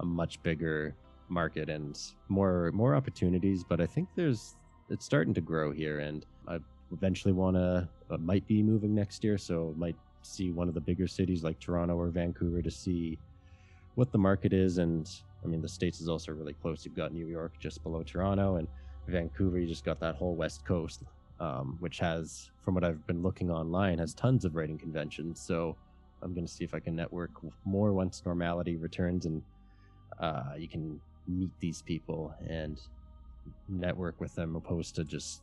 a 0.02 0.06
much 0.06 0.42
bigger 0.44 0.96
market 1.30 1.70
and 1.70 1.98
more 2.28 2.72
more 2.74 2.94
opportunities 2.94 3.64
but 3.64 3.80
i 3.80 3.86
think 3.86 4.10
there's 4.16 4.56
it's 4.90 5.06
starting 5.06 5.34
to 5.34 5.42
grow 5.42 5.72
here 5.72 6.00
and 6.00 6.26
i 6.48 6.58
eventually 6.92 7.34
want 7.34 7.56
to 7.56 7.88
uh, 8.10 8.18
might 8.18 8.46
be 8.48 8.62
moving 8.62 8.94
next 8.94 9.24
year 9.24 9.38
so 9.38 9.74
might 9.78 9.96
see 10.24 10.52
one 10.52 10.68
of 10.68 10.74
the 10.74 10.82
bigger 10.82 11.08
cities 11.08 11.44
like 11.44 11.58
toronto 11.60 11.96
or 11.96 12.10
vancouver 12.10 12.62
to 12.62 12.70
see 12.70 13.18
what 13.96 14.12
the 14.12 14.18
market 14.18 14.54
is. 14.54 14.78
And 14.78 15.10
I 15.44 15.48
mean, 15.48 15.62
the 15.62 15.70
States 15.70 16.02
is 16.02 16.10
also 16.10 16.32
really 16.32 16.54
close. 16.54 16.86
You've 16.86 16.96
got 16.96 17.14
New 17.14 17.28
York 17.28 17.54
just 17.60 17.84
below 17.84 18.04
Toronto 18.04 18.56
and 18.56 18.68
Vancouver. 19.08 19.60
You 19.60 19.68
just 19.68 19.86
got 19.86 20.00
that 20.00 20.16
whole 20.16 20.36
West 20.36 20.66
Coast, 20.66 21.04
um, 21.40 21.78
which 21.80 22.00
has, 22.00 22.52
from 22.62 22.76
what 22.76 22.84
I've 22.84 23.06
been 23.08 23.22
looking 23.22 23.52
online, 23.52 24.00
has 24.00 24.14
tons 24.14 24.46
of 24.46 24.56
writing 24.56 24.78
conventions. 24.78 25.42
So 25.42 25.76
I'm 26.22 26.34
going 26.34 26.46
to 26.46 26.52
see 26.52 26.64
if 26.64 26.74
I 26.74 26.80
can 26.80 26.96
network 26.96 27.32
more 27.66 27.94
once 27.94 28.22
normality 28.26 28.78
returns 28.78 29.26
and 29.26 29.42
uh, 30.22 30.54
you 30.58 30.68
can 30.68 31.00
meet 31.28 31.52
these 31.60 31.82
people 31.82 32.34
and 32.48 32.80
network 33.68 34.20
with 34.22 34.34
them 34.36 34.56
opposed 34.56 34.96
to 34.96 35.04
just 35.04 35.42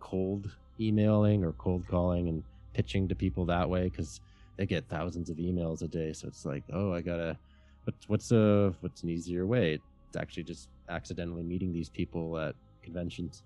cold 0.00 0.50
emailing 0.80 1.44
or 1.44 1.52
cold 1.52 1.86
calling 1.88 2.28
and 2.28 2.42
pitching 2.74 3.08
to 3.08 3.14
people 3.14 3.44
that 3.46 3.68
way 3.68 3.88
because 3.88 4.20
they 4.56 4.66
get 4.66 4.88
thousands 4.88 5.30
of 5.30 5.36
emails 5.36 5.82
a 5.82 5.88
day 5.88 6.12
so 6.12 6.26
it's 6.28 6.44
like 6.44 6.64
oh 6.72 6.92
i 6.92 7.00
gotta 7.00 7.38
what's 7.86 8.08
what's 8.08 8.32
a 8.32 8.74
what's 8.80 9.02
an 9.02 9.08
easier 9.08 9.46
way? 9.46 9.80
It's 10.08 10.16
actually 10.16 10.42
just 10.42 10.68
accidentally 10.88 11.42
meeting 11.42 11.72
these 11.72 11.88
people 11.88 12.38
at 12.38 12.54
conventions, 12.82 13.42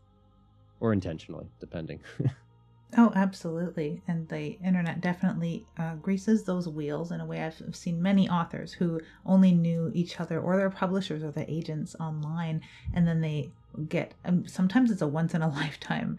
or 0.81 0.93
intentionally, 0.93 1.47
depending. 1.61 2.01
oh, 2.97 3.13
absolutely. 3.15 4.03
And 4.09 4.29
the 4.29 4.59
internet 4.65 5.01
definitely 5.01 5.67
uh, 5.79 5.95
greases 5.97 6.45
those 6.45 6.69
wheels 6.69 7.13
in 7.13 7.21
a 7.21 7.27
way. 7.27 7.43
I've 7.43 7.77
seen 7.77 8.03
many 8.03 8.29
authors 8.29 8.73
who 8.73 9.01
only 9.25 9.53
knew 9.53 9.91
each 9.95 10.21
other 10.21 10.41
or 10.41 10.57
their 10.57 10.71
publishers 10.71 11.23
or 11.23 11.31
their 11.31 11.47
agents 11.49 11.95
online, 12.01 12.63
and 12.93 13.07
then 13.07 13.21
they 13.21 13.51
get. 13.89 14.15
Um, 14.25 14.47
sometimes 14.47 14.91
it's 14.91 15.03
a 15.03 15.07
once 15.07 15.35
in 15.35 15.43
a 15.43 15.49
lifetime 15.63 16.19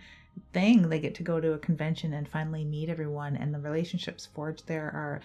thing. 0.53 0.89
They 0.89 0.99
get 0.99 1.15
to 1.15 1.23
go 1.23 1.39
to 1.39 1.53
a 1.53 1.59
convention 1.59 2.13
and 2.13 2.27
finally 2.27 2.63
meet 2.63 2.89
everyone, 2.89 3.35
and 3.35 3.53
the 3.53 3.59
relationships 3.59 4.27
forged 4.33 4.67
there 4.67 4.91
are 4.93 5.21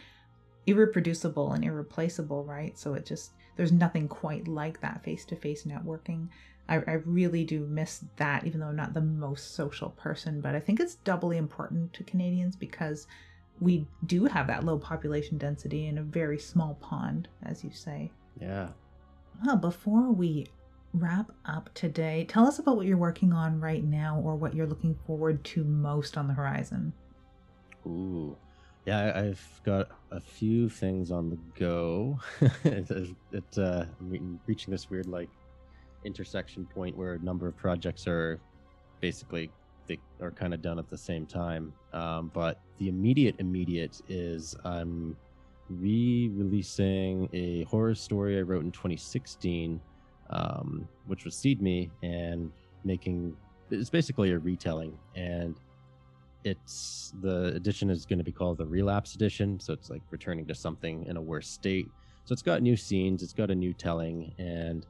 irreproducible 0.67 1.55
and 1.55 1.65
irreplaceable, 1.65 2.45
right? 2.45 2.79
So 2.79 2.95
it 2.95 3.07
just, 3.07 3.33
there's 3.57 3.73
nothing 3.73 4.09
quite 4.09 4.49
like 4.49 4.81
that 4.81 5.03
face 5.05 5.25
to 5.27 5.37
face 5.37 5.65
networking. 5.65 6.29
I, 6.69 6.77
I 6.87 6.93
really 7.05 7.45
do 7.45 7.67
miss 7.67 8.05
that, 8.17 8.45
even 8.47 8.61
though 8.61 8.69
I'm 8.69 8.77
not 8.77 8.95
the 8.95 9.01
most 9.01 9.55
social 9.55 9.91
person. 9.91 10.41
But 10.41 10.55
I 10.55 10.61
think 10.61 10.81
it's 10.81 10.97
doubly 10.97 11.37
important 11.37 11.93
to 11.95 12.05
Canadians 12.05 12.57
because 12.57 13.07
we 13.61 13.87
do 14.07 14.25
have 14.25 14.47
that 14.49 14.65
low 14.65 14.79
population 14.79 15.39
density 15.39 15.87
in 15.87 15.99
a 15.99 16.03
very 16.03 16.39
small 16.39 16.75
pond, 16.75 17.29
as 17.45 17.63
you 17.63 17.71
say. 17.71 18.11
Yeah. 18.41 18.69
Well, 19.45 19.57
before 19.57 20.11
we 20.11 20.47
wrap 20.93 21.31
up 21.45 21.71
today, 21.75 22.25
tell 22.29 22.47
us 22.47 22.59
about 22.59 22.77
what 22.77 22.87
you're 22.87 22.97
working 22.97 23.33
on 23.33 23.61
right 23.61 23.85
now 23.85 24.21
or 24.25 24.35
what 24.35 24.55
you're 24.55 24.67
looking 24.67 24.97
forward 25.07 25.45
to 25.45 25.63
most 25.65 26.17
on 26.17 26.27
the 26.27 26.35
horizon. 26.35 26.93
Ooh, 27.87 28.37
yeah, 28.87 29.13
I've 29.17 29.61
got 29.65 29.89
a 30.13 30.21
few 30.21 30.69
things 30.69 31.11
on 31.11 31.29
the 31.29 31.39
go. 31.59 32.21
it, 32.65 33.15
it 33.33 33.59
uh, 33.59 33.85
I'm 34.01 34.41
reaching 34.47 34.71
this 34.71 34.89
weird 34.89 35.07
like 35.07 35.29
intersection 36.05 36.65
point 36.67 36.97
where 36.97 37.15
a 37.15 37.19
number 37.19 37.49
of 37.49 37.57
projects 37.57 38.07
are 38.07 38.41
basically 39.01 39.51
they 39.89 39.99
are 40.21 40.31
kind 40.31 40.55
of 40.55 40.63
done 40.63 40.79
at 40.79 40.89
the 40.89 40.97
same 40.97 41.27
time. 41.27 41.73
Um, 41.93 42.31
but 42.33 42.61
the 42.79 42.89
immediate 42.89 43.35
immediate 43.41 44.01
is 44.09 44.55
I'm 44.65 45.17
re-releasing 45.69 47.29
a 47.33 47.65
horror 47.65 47.95
story 47.97 48.39
I 48.39 48.43
wrote 48.43 48.65
in 48.65 48.71
2016, 48.71 49.81
um, 50.31 50.89
which 51.07 51.25
was 51.25 51.35
Seed 51.35 51.61
Me, 51.61 51.91
and 52.05 52.53
making 52.85 53.37
it's 53.69 53.91
basically 53.91 54.31
a 54.31 54.39
retelling 54.39 54.97
and 55.17 55.57
it's 56.47 57.13
the 57.21 57.47
edition 57.55 57.91
is 57.91 58.07
going 58.07 58.19
to 58.19 58.25
be 58.25 58.33
called 58.33 58.59
the 58.59 58.67
relapse 58.67 59.15
edition 59.15 59.59
so 59.59 59.73
it's 59.73 59.91
like 59.91 60.03
returning 60.11 60.47
to 60.47 60.55
something 60.55 61.05
in 61.07 61.17
a 61.17 61.21
worse 61.21 61.49
state. 61.49 61.89
So 62.25 62.33
it's 62.33 62.43
got 62.43 62.63
new 62.63 62.77
scenes 62.77 63.23
it's 63.23 63.33
got 63.33 63.51
a 63.51 63.55
new 63.55 63.73
telling 63.73 64.33
and 64.39 64.87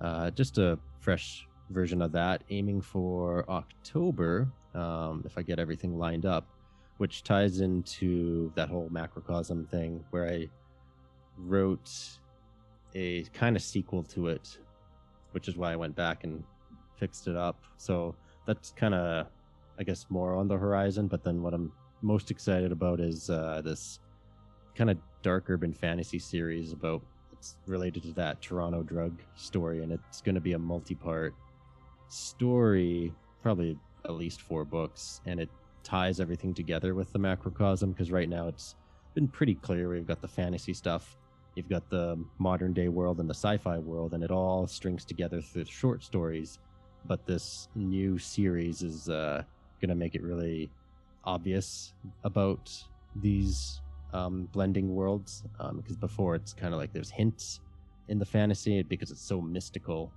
uh, 0.00 0.30
just 0.30 0.58
a 0.58 0.78
fresh 1.00 1.46
version 1.70 2.00
of 2.00 2.12
that 2.12 2.44
aiming 2.50 2.80
for 2.80 3.44
october 3.50 4.48
um, 4.74 5.22
if 5.26 5.36
i 5.36 5.42
get 5.42 5.58
everything 5.58 5.98
lined 5.98 6.24
up 6.24 6.46
which 6.96 7.22
ties 7.24 7.60
into 7.60 8.50
that 8.54 8.70
whole 8.70 8.88
macrocosm 8.90 9.68
thing 9.68 10.02
where 10.10 10.26
i 10.26 10.48
wrote 11.36 11.90
a 12.94 13.22
kind 13.34 13.54
of 13.54 13.60
sequel 13.62 14.02
to 14.02 14.28
it 14.28 14.56
which 15.32 15.46
is 15.46 15.56
why 15.56 15.72
i 15.72 15.76
went 15.76 15.94
back 15.94 16.24
and 16.24 16.42
fixed 16.98 17.28
it 17.28 17.36
up. 17.36 17.62
So 17.76 18.14
that's 18.46 18.72
kind 18.72 18.94
of 18.94 19.26
I 19.78 19.84
guess, 19.84 20.06
more 20.08 20.34
on 20.34 20.48
the 20.48 20.56
horizon. 20.56 21.08
But 21.08 21.22
then 21.22 21.42
what 21.42 21.54
I'm 21.54 21.72
most 22.02 22.30
excited 22.30 22.72
about 22.72 23.00
is 23.00 23.30
uh, 23.30 23.62
this 23.64 24.00
kind 24.74 24.90
of 24.90 24.98
dark 25.22 25.48
urban 25.48 25.72
fantasy 25.72 26.18
series 26.18 26.72
about 26.72 27.02
it's 27.32 27.56
related 27.66 28.02
to 28.02 28.12
that 28.14 28.40
Toronto 28.42 28.82
drug 28.82 29.20
story, 29.36 29.82
and 29.82 29.92
it's 29.92 30.20
going 30.20 30.34
to 30.34 30.40
be 30.40 30.54
a 30.54 30.58
multi-part 30.58 31.34
story, 32.08 33.12
probably 33.42 33.78
at 34.04 34.12
least 34.12 34.42
four 34.42 34.64
books, 34.64 35.20
and 35.26 35.38
it 35.38 35.48
ties 35.84 36.20
everything 36.20 36.52
together 36.52 36.94
with 36.94 37.12
the 37.12 37.18
macrocosm 37.18 37.92
because 37.92 38.10
right 38.10 38.28
now 38.28 38.48
it's 38.48 38.74
been 39.14 39.28
pretty 39.28 39.54
clear 39.54 39.88
we've 39.88 40.06
got 40.06 40.20
the 40.20 40.28
fantasy 40.28 40.74
stuff 40.74 41.16
you've 41.54 41.68
got 41.68 41.88
the 41.88 42.16
modern 42.38 42.72
day 42.72 42.88
world 42.88 43.20
and 43.20 43.28
the 43.28 43.34
sci-fi 43.34 43.78
world 43.78 44.12
and 44.12 44.22
it 44.22 44.30
all 44.30 44.66
strings 44.66 45.04
together 45.04 45.40
through 45.40 45.64
short 45.64 46.04
stories 46.04 46.58
but 47.06 47.24
this 47.26 47.68
new 47.74 48.18
series 48.18 48.82
is 48.82 49.08
uh, 49.08 49.42
going 49.78 49.88
to 49.88 49.94
make 49.94 50.14
it 50.14 50.22
really 50.22 50.70
obvious 51.24 51.92
about 52.24 52.70
these 53.16 53.80
um, 54.12 54.48
blending 54.52 54.94
worlds 54.94 55.44
because 55.74 55.94
um, 55.94 56.00
before 56.00 56.34
it's 56.34 56.52
kind 56.52 56.72
of 56.72 56.80
like 56.80 56.92
there's 56.92 57.10
hints 57.10 57.60
in 58.08 58.18
the 58.18 58.24
fantasy 58.24 58.82
because 58.82 59.10
it's 59.10 59.20
so 59.20 59.40
mystical 59.40 60.10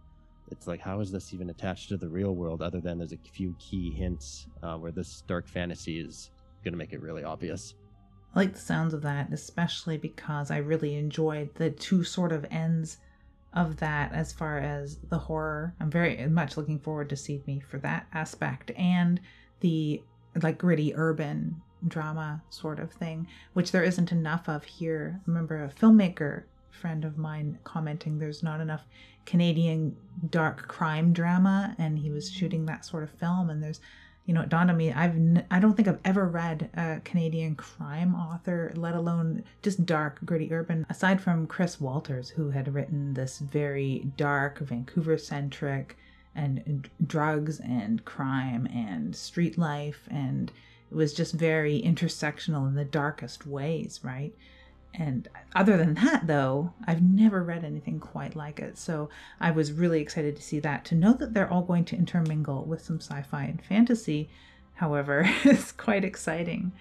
it's 0.49 0.67
like 0.67 0.79
how 0.79 0.99
is 0.99 1.11
this 1.11 1.33
even 1.33 1.49
attached 1.49 1.89
to 1.89 1.97
the 1.97 2.07
real 2.07 2.35
world 2.35 2.61
other 2.61 2.79
than 2.79 2.97
there's 2.97 3.13
a 3.13 3.17
few 3.17 3.55
key 3.59 3.91
hints 3.91 4.47
uh, 4.63 4.75
where 4.75 4.91
this 4.91 5.23
dark 5.27 5.47
fantasy 5.47 5.99
is 5.99 6.31
going 6.63 6.73
to 6.73 6.77
make 6.77 6.93
it 6.93 7.01
really 7.01 7.23
obvious? 7.23 7.75
I 8.33 8.39
like 8.39 8.53
the 8.53 8.59
sounds 8.59 8.93
of 8.93 9.01
that 9.01 9.33
especially 9.33 9.97
because 9.97 10.51
i 10.51 10.57
really 10.57 10.95
enjoyed 10.95 11.53
the 11.55 11.69
two 11.69 12.03
sort 12.03 12.31
of 12.31 12.45
ends 12.49 12.97
of 13.53 13.77
that 13.77 14.13
as 14.13 14.31
far 14.31 14.59
as 14.59 14.97
the 15.09 15.17
horror. 15.17 15.75
I'm 15.79 15.91
very 15.91 16.25
much 16.27 16.57
looking 16.57 16.79
forward 16.79 17.09
to 17.09 17.15
Seed 17.15 17.45
Me 17.47 17.59
for 17.59 17.79
that 17.79 18.07
aspect 18.13 18.71
and 18.71 19.19
the 19.61 20.03
like 20.41 20.57
gritty 20.57 20.93
urban 20.95 21.61
drama 21.87 22.41
sort 22.49 22.79
of 22.79 22.91
thing, 22.91 23.27
which 23.53 23.71
there 23.71 23.83
isn't 23.83 24.11
enough 24.11 24.47
of 24.47 24.63
here. 24.63 25.19
I 25.19 25.23
remember 25.25 25.63
a 25.63 25.69
filmmaker 25.69 26.43
friend 26.69 27.03
of 27.05 27.17
mine 27.17 27.59
commenting 27.63 28.17
there's 28.17 28.43
not 28.43 28.61
enough 28.61 28.85
Canadian 29.25 29.95
dark 30.29 30.67
crime 30.67 31.13
drama, 31.13 31.75
and 31.77 31.99
he 31.99 32.09
was 32.09 32.31
shooting 32.31 32.65
that 32.65 32.85
sort 32.85 33.03
of 33.03 33.11
film. 33.11 33.49
And 33.49 33.61
there's, 33.61 33.79
you 34.25 34.33
know, 34.33 34.41
it 34.41 34.49
dawned 34.49 34.69
on 34.69 34.77
me 34.77 34.91
I've 34.91 35.15
n- 35.15 35.45
I 35.51 35.59
don't 35.59 35.75
think 35.75 35.87
I've 35.87 35.99
ever 36.05 36.27
read 36.27 36.69
a 36.75 37.01
Canadian 37.03 37.55
crime 37.55 38.15
author, 38.15 38.71
let 38.75 38.95
alone 38.95 39.43
just 39.61 39.85
dark, 39.85 40.19
gritty 40.25 40.51
urban, 40.51 40.85
aside 40.89 41.21
from 41.21 41.47
Chris 41.47 41.79
Walters, 41.79 42.29
who 42.29 42.51
had 42.51 42.73
written 42.73 43.13
this 43.13 43.39
very 43.39 44.11
dark, 44.17 44.59
Vancouver 44.59 45.17
centric, 45.17 45.97
and 46.35 46.89
drugs 47.05 47.59
and 47.59 48.05
crime 48.05 48.65
and 48.67 49.15
street 49.15 49.57
life 49.57 50.07
and 50.09 50.51
it 50.89 50.95
was 50.95 51.13
just 51.13 51.33
very 51.33 51.81
intersectional 51.81 52.67
in 52.67 52.75
the 52.75 52.83
darkest 52.83 53.47
ways, 53.47 54.01
right? 54.03 54.33
And 54.93 55.29
other 55.55 55.77
than 55.77 55.93
that, 55.95 56.27
though, 56.27 56.73
I've 56.85 57.01
never 57.01 57.41
read 57.43 57.63
anything 57.63 57.99
quite 57.99 58.35
like 58.35 58.59
it. 58.59 58.77
So 58.77 59.09
I 59.39 59.51
was 59.51 59.71
really 59.71 60.01
excited 60.01 60.35
to 60.35 60.41
see 60.41 60.59
that. 60.59 60.83
To 60.85 60.95
know 60.95 61.13
that 61.13 61.33
they're 61.33 61.51
all 61.51 61.61
going 61.61 61.85
to 61.85 61.95
intermingle 61.95 62.65
with 62.65 62.83
some 62.83 62.99
sci 62.99 63.21
fi 63.21 63.43
and 63.43 63.63
fantasy, 63.63 64.29
however, 64.73 65.29
is 65.45 65.71
quite 65.71 66.03
exciting. 66.03 66.73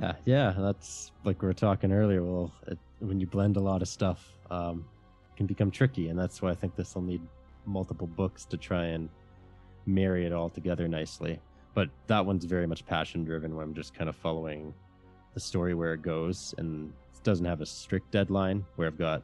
Yeah, 0.00 0.14
yeah, 0.24 0.54
that's 0.56 1.12
like 1.24 1.42
we 1.42 1.48
were 1.48 1.54
talking 1.54 1.92
earlier. 1.92 2.22
Well, 2.22 2.52
it, 2.68 2.78
when 3.00 3.20
you 3.20 3.26
blend 3.26 3.58
a 3.58 3.60
lot 3.60 3.82
of 3.82 3.88
stuff, 3.88 4.32
um, 4.50 4.86
can 5.36 5.46
become 5.46 5.70
tricky. 5.70 6.08
And 6.08 6.18
that's 6.18 6.40
why 6.40 6.50
I 6.50 6.54
think 6.54 6.74
this 6.74 6.94
will 6.94 7.02
need 7.02 7.20
multiple 7.66 8.06
books 8.06 8.44
to 8.46 8.56
try 8.56 8.86
and 8.86 9.08
marry 9.86 10.26
it 10.26 10.32
all 10.32 10.48
together 10.48 10.88
nicely. 10.88 11.38
But 11.74 11.88
that 12.06 12.24
one's 12.24 12.44
very 12.44 12.66
much 12.66 12.84
passion 12.84 13.24
driven 13.24 13.54
where 13.54 13.64
i'm 13.64 13.74
just 13.74 13.94
kind 13.94 14.10
of 14.10 14.16
following 14.16 14.74
the 15.34 15.40
story 15.40 15.74
where 15.74 15.94
it 15.94 16.02
goes 16.02 16.54
and 16.58 16.92
it 17.14 17.24
doesn't 17.24 17.46
have 17.46 17.62
a 17.62 17.66
strict 17.66 18.10
deadline 18.10 18.64
where 18.76 18.86
i've 18.86 18.98
got 18.98 19.22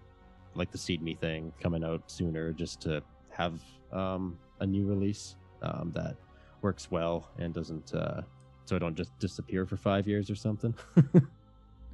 like 0.55 0.71
the 0.71 0.79
seed 0.79 1.03
me 1.03 1.15
thing 1.15 1.53
coming 1.61 1.85
out 1.85 2.11
sooner 2.11 2.53
just 2.53 2.81
to 2.81 3.03
have 3.31 3.61
um, 3.93 4.39
a 4.61 4.67
new 4.67 4.87
release 4.87 5.37
um, 5.61 5.93
that 5.95 6.17
works 6.63 6.91
well 6.91 7.29
and 7.39 7.53
doesn't 7.53 7.95
uh, 7.95 8.23
so 8.65 8.77
i 8.77 8.79
don't 8.79 8.97
just 8.97 9.17
disappear 9.19 9.67
for 9.67 9.77
five 9.77 10.09
years 10.09 10.31
or 10.31 10.35
something. 10.35 10.75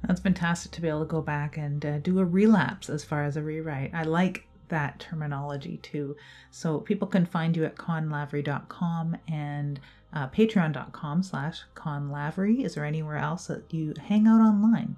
That's 0.07 0.21
fantastic 0.21 0.71
to 0.73 0.81
be 0.81 0.87
able 0.87 0.99
to 0.99 1.05
go 1.05 1.21
back 1.21 1.57
and 1.57 1.83
uh, 1.83 1.97
do 1.97 2.19
a 2.19 2.25
relapse 2.25 2.89
as 2.89 3.03
far 3.03 3.23
as 3.23 3.37
a 3.37 3.41
rewrite. 3.41 3.91
I 3.93 4.03
like 4.03 4.47
that 4.69 4.99
terminology 4.99 5.77
too. 5.77 6.15
So 6.51 6.79
people 6.79 7.07
can 7.07 7.25
find 7.25 7.55
you 7.55 7.65
at 7.65 7.75
konlavery.com 7.75 9.17
and 9.27 9.79
uh, 10.13 10.27
patreon.com 10.29 11.23
slash 11.23 11.61
konlavery. 11.75 12.63
Is 12.63 12.75
there 12.75 12.85
anywhere 12.85 13.17
else 13.17 13.47
that 13.47 13.73
you 13.73 13.93
hang 14.07 14.27
out 14.27 14.41
online? 14.41 14.95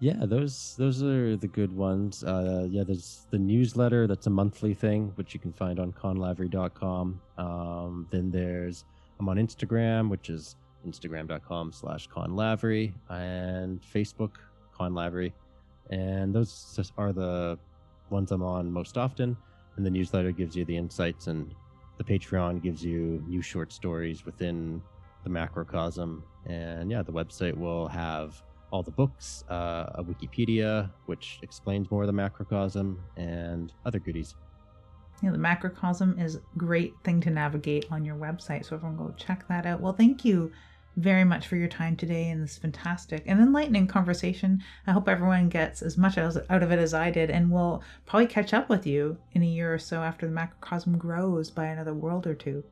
Yeah, 0.00 0.26
those 0.26 0.74
those 0.76 1.00
are 1.02 1.36
the 1.36 1.46
good 1.46 1.72
ones. 1.72 2.24
Uh, 2.24 2.66
yeah, 2.68 2.82
there's 2.82 3.26
the 3.30 3.38
newsletter 3.38 4.08
that's 4.08 4.26
a 4.26 4.30
monthly 4.30 4.74
thing, 4.74 5.12
which 5.14 5.32
you 5.32 5.38
can 5.38 5.52
find 5.52 5.78
on 5.78 5.92
konlavery.com. 5.92 7.20
Um, 7.38 8.08
then 8.10 8.30
there's 8.32 8.84
I'm 9.20 9.28
on 9.28 9.36
Instagram, 9.36 10.10
which 10.10 10.28
is 10.28 10.56
instagram.com 10.84 11.72
slash 11.72 12.08
konlavery 12.08 12.92
and 13.08 13.80
Facebook 13.80 14.32
konlavery. 14.76 15.32
And 15.90 16.34
those 16.34 16.90
are 16.98 17.12
the 17.12 17.58
ones 18.12 18.30
I'm 18.30 18.42
on 18.42 18.70
most 18.70 18.96
often. 18.96 19.36
And 19.76 19.86
the 19.86 19.90
newsletter 19.90 20.32
gives 20.32 20.54
you 20.54 20.64
the 20.66 20.76
insights, 20.76 21.26
and 21.28 21.54
the 21.96 22.04
Patreon 22.04 22.62
gives 22.62 22.84
you 22.84 23.24
new 23.26 23.40
short 23.40 23.72
stories 23.72 24.26
within 24.26 24.82
the 25.24 25.30
macrocosm. 25.30 26.22
And 26.46 26.90
yeah, 26.90 27.02
the 27.02 27.12
website 27.12 27.56
will 27.56 27.88
have 27.88 28.42
all 28.70 28.82
the 28.82 28.90
books, 28.90 29.44
uh, 29.50 29.86
a 29.94 30.04
Wikipedia, 30.04 30.90
which 31.06 31.38
explains 31.42 31.90
more 31.90 32.02
of 32.02 32.06
the 32.06 32.12
macrocosm, 32.12 32.98
and 33.16 33.72
other 33.86 33.98
goodies. 33.98 34.34
Yeah, 35.22 35.30
the 35.30 35.38
macrocosm 35.38 36.18
is 36.18 36.36
a 36.36 36.40
great 36.56 36.94
thing 37.04 37.20
to 37.20 37.30
navigate 37.30 37.86
on 37.90 38.04
your 38.04 38.16
website. 38.16 38.64
So 38.64 38.76
everyone 38.76 38.96
go 38.96 39.14
check 39.16 39.46
that 39.48 39.66
out. 39.66 39.80
Well, 39.80 39.92
thank 39.92 40.24
you 40.24 40.50
very 40.96 41.24
much 41.24 41.46
for 41.46 41.56
your 41.56 41.68
time 41.68 41.96
today 41.96 42.28
in 42.28 42.40
this 42.40 42.58
fantastic 42.58 43.22
and 43.26 43.40
enlightening 43.40 43.86
conversation. 43.86 44.62
I 44.86 44.92
hope 44.92 45.08
everyone 45.08 45.48
gets 45.48 45.82
as 45.82 45.96
much 45.96 46.18
out 46.18 46.62
of 46.62 46.70
it 46.70 46.78
as 46.78 46.94
I 46.94 47.10
did, 47.10 47.30
and 47.30 47.50
we'll 47.50 47.82
probably 48.06 48.26
catch 48.26 48.52
up 48.52 48.68
with 48.68 48.86
you 48.86 49.16
in 49.32 49.42
a 49.42 49.46
year 49.46 49.72
or 49.72 49.78
so 49.78 50.02
after 50.02 50.26
the 50.26 50.32
macrocosm 50.32 50.98
grows 50.98 51.50
by 51.50 51.66
another 51.66 51.94
world 51.94 52.26
or 52.26 52.34
two. 52.34 52.62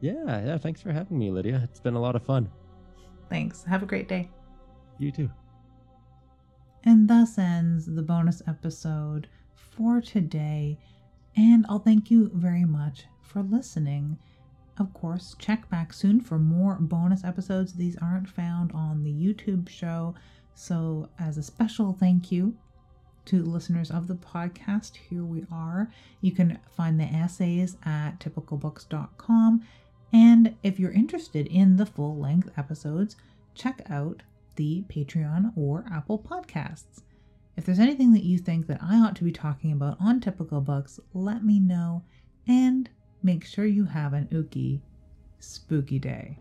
Yeah, 0.00 0.44
yeah. 0.44 0.58
Thanks 0.58 0.82
for 0.82 0.92
having 0.92 1.18
me, 1.18 1.30
Lydia. 1.30 1.60
It's 1.64 1.80
been 1.80 1.94
a 1.94 2.00
lot 2.00 2.16
of 2.16 2.22
fun. 2.22 2.50
Thanks. 3.30 3.64
Have 3.64 3.82
a 3.82 3.86
great 3.86 4.08
day. 4.08 4.30
You 4.98 5.10
too. 5.10 5.30
And 6.84 7.08
thus 7.08 7.38
ends 7.38 7.86
the 7.86 8.02
bonus 8.02 8.42
episode 8.46 9.28
for 9.54 10.00
today. 10.00 10.78
And 11.36 11.66
I'll 11.68 11.78
thank 11.78 12.10
you 12.10 12.30
very 12.34 12.64
much 12.64 13.04
for 13.22 13.42
listening. 13.42 14.18
Of 14.78 14.92
course, 14.92 15.34
check 15.38 15.68
back 15.70 15.92
soon 15.92 16.20
for 16.20 16.38
more 16.38 16.74
bonus 16.74 17.24
episodes. 17.24 17.72
These 17.72 17.96
aren't 18.02 18.28
found 18.28 18.72
on 18.72 19.04
the 19.04 19.12
YouTube 19.12 19.68
show. 19.68 20.14
So, 20.54 21.08
as 21.18 21.38
a 21.38 21.42
special 21.42 21.92
thank 21.92 22.30
you 22.30 22.56
to 23.26 23.42
listeners 23.42 23.90
of 23.90 24.06
the 24.06 24.14
podcast, 24.14 24.96
here 24.96 25.24
we 25.24 25.44
are. 25.50 25.90
You 26.20 26.32
can 26.32 26.58
find 26.76 27.00
the 27.00 27.04
essays 27.04 27.76
at 27.84 28.18
typicalbooks.com. 28.20 29.62
And 30.12 30.56
if 30.62 30.78
you're 30.78 30.92
interested 30.92 31.46
in 31.46 31.76
the 31.76 31.86
full 31.86 32.16
length 32.16 32.50
episodes, 32.56 33.16
check 33.54 33.82
out 33.90 34.22
the 34.56 34.84
Patreon 34.88 35.52
or 35.56 35.84
Apple 35.90 36.18
Podcasts. 36.18 37.02
If 37.56 37.64
there's 37.64 37.78
anything 37.78 38.12
that 38.12 38.24
you 38.24 38.38
think 38.38 38.66
that 38.66 38.82
I 38.82 38.96
ought 38.98 39.16
to 39.16 39.24
be 39.24 39.32
talking 39.32 39.72
about 39.72 39.96
on 40.00 40.20
Typical 40.20 40.60
Books, 40.60 41.00
let 41.14 41.44
me 41.44 41.58
know. 41.58 42.04
And 42.46 42.88
make 43.22 43.44
sure 43.44 43.64
you 43.64 43.84
have 43.84 44.12
an 44.12 44.28
ookie 44.32 44.80
spooky 45.38 45.98
day. 45.98 46.38